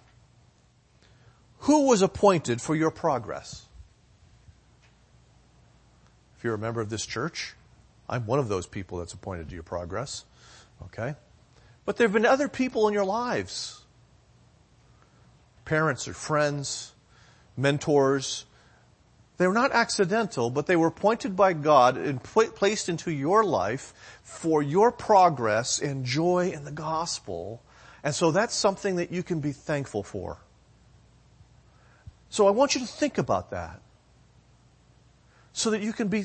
Who 1.63 1.89
was 1.89 2.03
appointed 2.03 2.63
for 2.63 2.77
your 2.77 2.93
progress? 2.93 3.67
If 6.39 6.45
you're 6.45 6.55
a 6.55 6.59
member 6.59 6.81
of 6.81 6.89
this 6.89 7.05
church, 7.05 7.57
I'm 8.09 8.27
one 8.27 8.39
of 8.39 8.47
those 8.47 8.65
people 8.65 8.99
that's 8.99 9.13
appointed 9.13 9.49
to 9.49 9.55
your 9.55 9.65
progress. 9.65 10.25
Okay? 10.85 11.17
But 11.85 11.97
there 11.97 12.07
have 12.07 12.13
been 12.13 12.25
other 12.25 12.47
people 12.47 12.87
in 12.87 12.95
your 12.95 13.05
lives 13.05 13.83
parents 15.65 16.07
or 16.07 16.15
friends, 16.15 16.93
mentors. 17.57 18.46
They 19.39 19.47
were 19.47 19.53
not 19.53 19.73
accidental, 19.73 20.51
but 20.51 20.67
they 20.67 20.77
were 20.77 20.87
appointed 20.87 21.37
by 21.37 21.53
God 21.53 21.99
and 21.99 22.23
placed 22.23 22.89
into 22.89 23.11
your 23.11 23.45
life 23.45 23.93
for 24.23 24.63
your 24.63 24.91
progress 24.91 25.79
and 25.79 26.05
joy 26.07 26.53
in 26.55 26.65
the 26.65 26.73
gospel. 26.73 27.63
And 28.03 28.15
so 28.15 28.31
that's 28.31 28.55
something 28.55 28.97
that 28.97 29.13
you 29.13 29.23
can 29.23 29.41
be 29.41 29.53
thankful 29.53 30.03
for. 30.03 30.39
So 32.31 32.47
I 32.47 32.51
want 32.51 32.75
you 32.75 32.81
to 32.81 32.87
think 32.87 33.19
about 33.19 33.51
that. 33.51 33.81
So 35.53 35.71
that 35.71 35.83
you 35.83 35.93
can 35.93 36.09
be, 36.09 36.25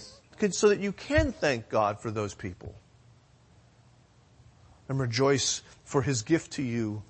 so 0.49 0.69
that 0.69 0.79
you 0.79 0.91
can 0.91 1.31
thank 1.31 1.69
God 1.69 1.99
for 1.99 2.11
those 2.11 2.33
people. 2.33 2.75
And 4.87 4.99
rejoice 4.99 5.63
for 5.83 6.01
His 6.01 6.21
gift 6.21 6.53
to 6.53 6.63
you 6.63 7.03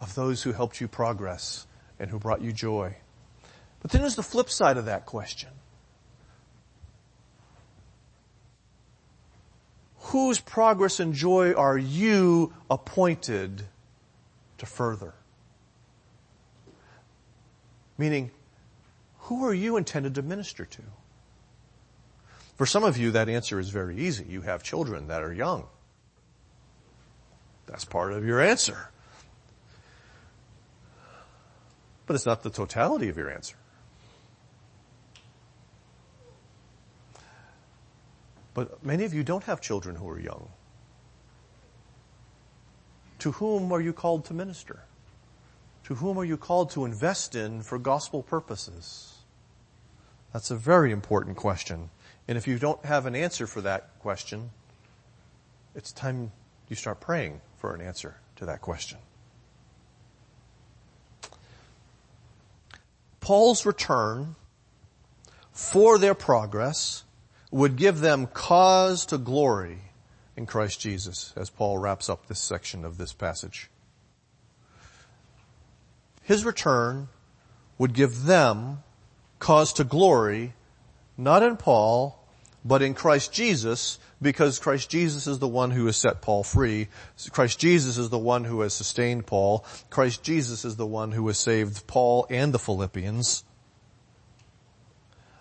of 0.00 0.14
those 0.14 0.42
who 0.42 0.52
helped 0.52 0.80
you 0.80 0.88
progress 0.88 1.66
and 1.98 2.10
who 2.10 2.18
brought 2.18 2.40
you 2.40 2.52
joy. 2.52 2.96
But 3.80 3.90
then 3.90 4.02
there's 4.02 4.14
the 4.14 4.22
flip 4.22 4.50
side 4.50 4.76
of 4.76 4.86
that 4.86 5.06
question. 5.06 5.50
Whose 10.10 10.40
progress 10.40 11.00
and 11.00 11.14
joy 11.14 11.52
are 11.52 11.78
you 11.78 12.52
appointed 12.70 13.62
to 14.58 14.66
further? 14.66 15.14
Meaning, 17.96 18.30
who 19.18 19.44
are 19.44 19.54
you 19.54 19.76
intended 19.76 20.16
to 20.16 20.22
minister 20.22 20.64
to? 20.64 20.82
For 22.56 22.66
some 22.66 22.82
of 22.82 22.98
you, 22.98 23.12
that 23.12 23.28
answer 23.28 23.60
is 23.60 23.70
very 23.70 23.96
easy. 23.98 24.24
You 24.28 24.42
have 24.42 24.62
children 24.62 25.08
that 25.08 25.22
are 25.22 25.32
young. 25.32 25.66
That's 27.66 27.84
part 27.84 28.12
of 28.12 28.24
your 28.24 28.40
answer. 28.40 28.90
But 32.06 32.16
it's 32.16 32.26
not 32.26 32.42
the 32.42 32.50
totality 32.50 33.08
of 33.08 33.16
your 33.16 33.30
answer. 33.30 33.56
But 38.54 38.84
many 38.84 39.04
of 39.04 39.14
you 39.14 39.22
don't 39.22 39.44
have 39.44 39.60
children 39.60 39.96
who 39.96 40.08
are 40.08 40.18
young. 40.18 40.48
To 43.20 43.32
whom 43.32 43.70
are 43.72 43.80
you 43.80 43.92
called 43.92 44.24
to 44.26 44.34
minister? 44.34 44.84
To 45.84 45.94
whom 45.94 46.18
are 46.18 46.24
you 46.24 46.36
called 46.36 46.70
to 46.70 46.84
invest 46.84 47.34
in 47.34 47.62
for 47.62 47.78
gospel 47.78 48.22
purposes? 48.22 49.18
That's 50.32 50.50
a 50.50 50.56
very 50.56 50.92
important 50.92 51.36
question. 51.36 51.90
And 52.28 52.38
if 52.38 52.46
you 52.46 52.58
don't 52.58 52.84
have 52.84 53.06
an 53.06 53.16
answer 53.16 53.46
for 53.46 53.60
that 53.62 53.90
question, 54.00 54.50
it's 55.74 55.92
time 55.92 56.32
you 56.68 56.76
start 56.76 57.00
praying 57.00 57.40
for 57.56 57.74
an 57.74 57.80
answer 57.80 58.16
to 58.36 58.46
that 58.46 58.60
question. 58.60 58.98
Paul's 63.20 63.66
return 63.66 64.34
for 65.52 65.98
their 65.98 66.14
progress 66.14 67.04
would 67.50 67.76
give 67.76 68.00
them 68.00 68.26
cause 68.26 69.06
to 69.06 69.18
glory 69.18 69.78
in 70.36 70.46
Christ 70.46 70.80
Jesus 70.80 71.32
as 71.36 71.50
Paul 71.50 71.78
wraps 71.78 72.08
up 72.08 72.26
this 72.26 72.38
section 72.38 72.84
of 72.84 72.96
this 72.96 73.12
passage. 73.12 73.70
His 76.22 76.44
return 76.44 77.08
would 77.78 77.92
give 77.92 78.24
them 78.24 78.82
cause 79.38 79.72
to 79.74 79.84
glory, 79.84 80.52
not 81.16 81.42
in 81.42 81.56
Paul, 81.56 82.16
but 82.64 82.82
in 82.82 82.94
Christ 82.94 83.32
Jesus, 83.32 83.98
because 84.20 84.58
Christ 84.58 84.90
Jesus 84.90 85.26
is 85.26 85.38
the 85.38 85.48
one 85.48 85.70
who 85.70 85.86
has 85.86 85.96
set 85.96 86.20
Paul 86.20 86.44
free. 86.44 86.88
Christ 87.30 87.58
Jesus 87.58 87.96
is 87.96 88.10
the 88.10 88.18
one 88.18 88.44
who 88.44 88.60
has 88.60 88.74
sustained 88.74 89.26
Paul. 89.26 89.64
Christ 89.88 90.22
Jesus 90.22 90.64
is 90.64 90.76
the 90.76 90.86
one 90.86 91.12
who 91.12 91.26
has 91.28 91.38
saved 91.38 91.86
Paul 91.86 92.26
and 92.28 92.52
the 92.52 92.58
Philippians. 92.58 93.44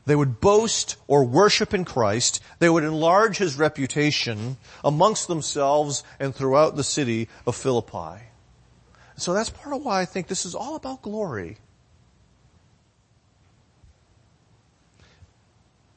They 0.10 0.16
would 0.16 0.42
boast 0.42 0.96
or 1.06 1.24
worship 1.24 1.72
in 1.72 1.86
Christ. 1.86 2.42
They 2.58 2.68
would 2.68 2.84
enlarge 2.84 3.38
his 3.38 3.60
reputation 3.60 4.58
amongst 4.84 5.28
themselves 5.28 6.04
and 6.20 6.34
throughout 6.34 6.76
the 6.76 6.84
city 6.84 7.30
of 7.46 7.56
Philippi. 7.56 8.24
So 9.18 9.36
that's 9.36 9.52
part 9.52 9.76
of 9.76 9.86
why 9.86 10.02
I 10.02 10.06
think 10.06 10.26
this 10.26 10.48
is 10.48 10.56
all 10.56 10.76
about 10.76 11.04
glory. 11.04 11.60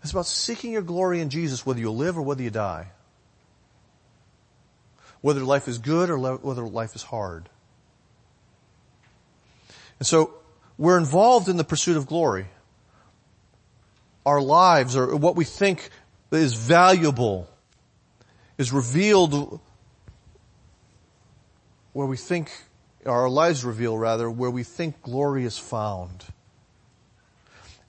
It's 0.02 0.10
about 0.10 0.26
seeking 0.26 0.72
your 0.72 0.82
glory 0.82 1.22
in 1.22 1.30
Jesus 1.30 1.64
whether 1.64 1.80
you 1.80 1.90
live 1.90 2.18
or 2.18 2.22
whether 2.22 2.42
you 2.42 2.50
die. 2.50 2.88
Whether 5.22 5.40
life 5.40 5.68
is 5.68 5.78
good 5.78 6.10
or 6.10 6.18
whether 6.18 6.68
life 6.68 6.94
is 6.94 7.02
hard. 7.02 7.48
And 9.98 10.06
so 10.06 10.34
we're 10.76 10.98
involved 10.98 11.48
in 11.48 11.56
the 11.56 11.64
pursuit 11.64 11.96
of 11.96 12.06
glory. 12.06 12.48
Our 14.24 14.40
lives 14.40 14.96
or 14.96 15.16
what 15.16 15.36
we 15.36 15.44
think 15.44 15.90
is 16.30 16.54
valuable 16.54 17.48
is 18.58 18.72
revealed 18.72 19.60
where 21.92 22.06
we 22.06 22.16
think 22.16 22.50
our 23.04 23.28
lives 23.28 23.64
reveal 23.64 23.98
rather, 23.98 24.30
where 24.30 24.50
we 24.50 24.62
think 24.62 25.02
glory 25.02 25.44
is 25.44 25.58
found. 25.58 26.24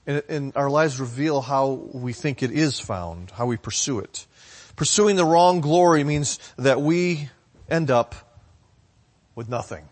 And, 0.06 0.22
and 0.28 0.56
our 0.56 0.68
lives 0.68 1.00
reveal 1.00 1.40
how 1.40 1.68
we 1.92 2.12
think 2.12 2.42
it 2.42 2.50
is 2.50 2.78
found, 2.78 3.30
how 3.30 3.46
we 3.46 3.56
pursue 3.56 4.00
it. 4.00 4.26
Pursuing 4.76 5.16
the 5.16 5.24
wrong 5.24 5.60
glory 5.60 6.04
means 6.04 6.38
that 6.56 6.80
we 6.80 7.30
end 7.70 7.90
up 7.90 8.14
with 9.34 9.48
nothing. 9.48 9.88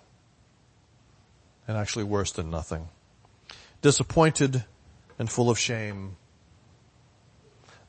And 1.66 1.76
actually 1.76 2.04
worse 2.04 2.32
than 2.32 2.50
nothing. 2.50 2.88
Disappointed 3.80 4.64
and 5.18 5.30
full 5.30 5.48
of 5.48 5.58
shame 5.58 6.16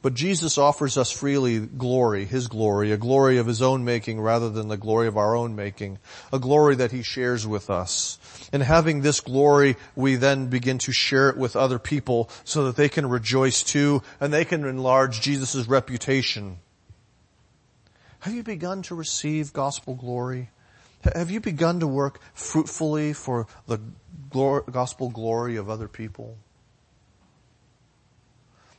but 0.04 0.14
Jesus 0.14 0.58
offers 0.58 0.98
us 0.98 1.12
freely 1.12 1.60
glory, 1.60 2.26
His 2.26 2.48
glory, 2.48 2.92
a 2.92 2.98
glory 2.98 3.38
of 3.38 3.48
His 3.48 3.62
own 3.62 3.86
making 3.86 4.20
rather 4.20 4.50
than 4.50 4.68
the 4.68 4.78
glory 4.78 5.08
of 5.08 5.18
our 5.18 5.34
own 5.34 5.56
making, 5.56 5.98
a 6.32 6.40
glory 6.40 6.76
that 6.76 6.92
He 6.92 7.02
shares 7.02 7.48
with 7.48 7.70
us. 7.70 8.20
And 8.52 8.62
having 8.62 9.02
this 9.02 9.22
glory, 9.22 9.78
we 9.96 10.18
then 10.18 10.48
begin 10.48 10.78
to 10.80 10.92
share 10.92 11.30
it 11.30 11.38
with 11.38 11.56
other 11.56 11.80
people 11.80 12.30
so 12.44 12.66
that 12.66 12.76
they 12.76 12.90
can 12.90 13.08
rejoice 13.08 13.64
too 13.64 14.04
and 14.20 14.34
they 14.34 14.44
can 14.44 14.66
enlarge 14.66 15.22
Jesus' 15.22 15.68
reputation. 15.68 16.58
Have 18.20 18.34
you 18.34 18.44
begun 18.44 18.82
to 18.84 18.96
receive 18.96 19.54
gospel 19.54 19.96
glory? 19.96 20.50
Have 21.16 21.32
you 21.32 21.40
begun 21.40 21.80
to 21.80 21.88
work 21.88 22.20
fruitfully 22.34 23.14
for 23.14 23.48
the 23.68 23.80
gospel 24.70 25.10
glory 25.10 25.56
of 25.56 25.70
other 25.70 25.88
people? 25.88 26.38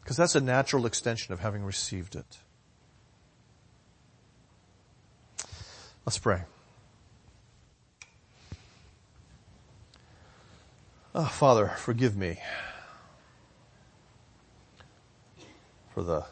Because 0.05 0.19
that's 0.19 0.35
a 0.35 0.41
natural 0.41 0.85
extension 0.85 1.33
of 1.33 1.41
having 1.41 1.65
received 1.65 2.15
it. 2.15 2.27
Let's 6.05 6.19
pray. 6.19 6.43
Oh, 11.15 11.25
Father, 11.25 11.69
forgive 11.79 12.19
me 12.19 12.39
for 15.95 16.03
the 16.03 16.27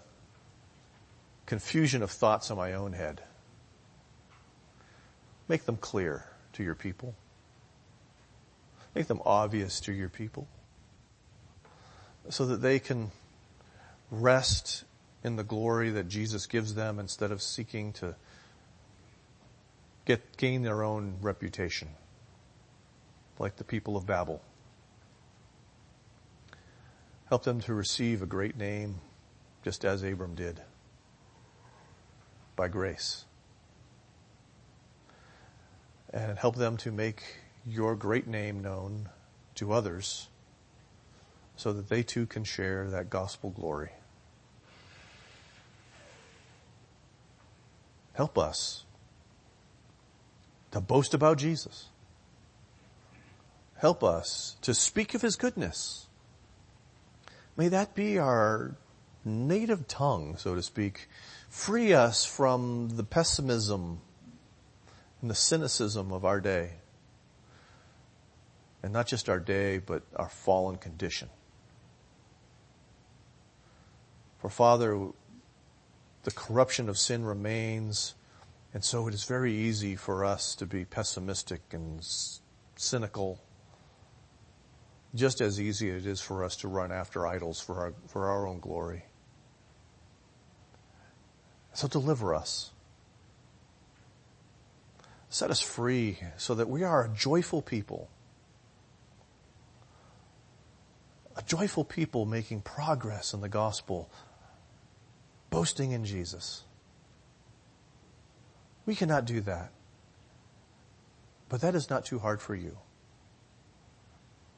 confusion 1.47 2.03
of 2.03 2.11
thoughts 2.11 2.51
in 2.51 2.59
my 2.59 2.75
own 2.75 2.93
head. 2.93 3.23
Make 5.49 5.65
them 5.65 5.79
clear 5.79 6.27
to 6.53 6.63
your 6.63 6.75
people. 6.75 7.15
Make 8.95 9.07
them 9.07 9.23
obvious 9.25 9.81
to 9.81 9.93
your 9.95 10.11
people 10.11 10.47
so 12.29 12.45
that 12.45 12.61
they 12.61 12.79
can 12.79 13.11
rest 14.13 14.85
in 15.25 15.37
the 15.37 15.43
glory 15.43 15.91
that 15.91 16.09
Jesus 16.09 16.47
gives 16.47 16.75
them 16.75 16.99
instead 16.99 17.33
of 17.33 17.41
seeking 17.43 17.93
to 17.95 18.15
get, 20.05 20.37
gain 20.37 20.63
their 20.63 20.83
own 20.83 21.17
reputation, 21.23 21.89
like 23.39 23.57
the 23.57 23.65
people 23.65 23.97
of 23.97 24.07
Babel. 24.07 24.43
Help 27.29 27.45
them 27.45 27.61
to 27.63 27.73
receive 27.73 28.21
a 28.21 28.27
great 28.27 28.59
name, 28.59 28.97
just 29.65 29.85
as 29.85 30.03
Abram 30.03 30.35
did, 30.35 30.61
by 32.55 32.69
grace. 32.69 33.25
And 36.13 36.37
help 36.37 36.57
them 36.57 36.77
to 36.79 36.93
make 36.93 37.23
your 37.67 37.97
great 37.97 38.27
name 38.27 38.61
known 38.61 39.09
to 39.55 39.73
others 39.73 40.29
so 41.57 41.73
that 41.73 41.89
they 41.89 42.03
too 42.03 42.27
can 42.27 42.45
share 42.45 42.91
that 42.91 43.09
gospel 43.09 43.49
glory. 43.49 43.93
Help 48.15 48.39
us 48.39 48.85
to 50.71 50.81
boast 50.81 51.15
about 51.15 51.39
Jesus. 51.39 51.87
Help 53.77 54.05
us 54.05 54.57
to 54.63 54.75
speak 54.75 55.15
of 55.15 55.23
His 55.23 55.37
goodness. 55.37 56.07
May 57.57 57.69
that 57.69 57.95
be 57.95 58.19
our 58.19 58.77
native 59.25 59.87
tongue, 59.89 60.37
so 60.37 60.55
to 60.55 60.63
speak. 60.63 61.09
Free 61.49 61.93
us 61.93 62.25
from 62.25 62.91
the 62.97 63.05
pessimism 63.05 64.01
and 65.21 65.31
the 65.31 65.35
cynicism 65.35 66.13
of 66.13 66.25
our 66.25 66.41
day. 66.41 66.71
And 68.83 68.93
not 68.93 69.07
just 69.07 69.29
our 69.29 69.39
day, 69.39 69.79
but 69.79 70.03
our 70.17 70.29
fallen 70.29 70.77
condition. 70.77 71.29
For 74.39 74.49
Father, 74.49 75.09
the 76.25 76.31
corruption 76.31 76.89
of 76.89 76.99
sin 76.99 77.25
remains, 77.25 78.15
and 78.73 78.85
so 78.85 79.09
it 79.09 79.15
is 79.15 79.25
very 79.25 79.55
easy 79.55 79.97
for 79.97 80.25
us 80.25 80.55
to 80.57 80.67
be 80.67 80.85
pessimistic 80.85 81.61
and 81.73 82.07
cynical. 82.77 83.41
Just 85.15 85.41
as 85.41 85.61
easy 85.61 85.91
it 85.91 86.07
is 86.07 86.21
for 86.21 86.45
us 86.45 86.57
to 86.59 86.69
run 86.69 86.91
after 86.91 87.27
idols 87.27 87.61
for 87.61 87.81
our, 87.81 87.95
for 88.07 88.29
our 88.29 88.47
own 88.47 88.61
glory. 88.61 89.05
So 91.75 91.89
deliver 91.89 92.35
us. 92.35 92.71
Set 95.29 95.51
us 95.51 95.61
free 95.61 96.19
so 96.37 96.55
that 96.55 96.69
we 96.69 96.83
are 96.83 97.05
a 97.05 97.09
joyful 97.09 97.63
people. 97.63 98.11
A 101.37 101.43
joyful 101.43 101.85
people 101.85 102.27
making 102.27 102.61
progress 102.61 103.33
in 103.33 103.41
the 103.41 103.49
gospel, 103.49 104.11
boasting 105.53 105.93
in 105.93 106.05
Jesus. 106.05 106.65
We 108.87 108.97
cannot 108.97 109.27
do 109.27 109.43
that. 109.43 109.71
But 111.51 111.61
that 111.61 111.75
is 111.75 111.91
not 111.91 112.07
too 112.07 112.19
hard 112.19 112.41
for 112.41 112.55
you. 112.55 112.79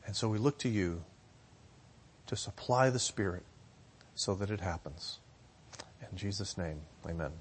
And 0.06 0.14
so 0.14 0.28
we 0.28 0.38
look 0.38 0.56
to 0.58 0.68
you 0.68 1.02
to 2.26 2.36
supply 2.36 2.90
the 2.90 3.00
Spirit 3.00 3.42
so 4.14 4.36
that 4.36 4.50
it 4.50 4.60
happens. 4.60 5.18
In 6.12 6.16
Jesus' 6.16 6.56
name, 6.56 6.80
amen. 7.06 7.32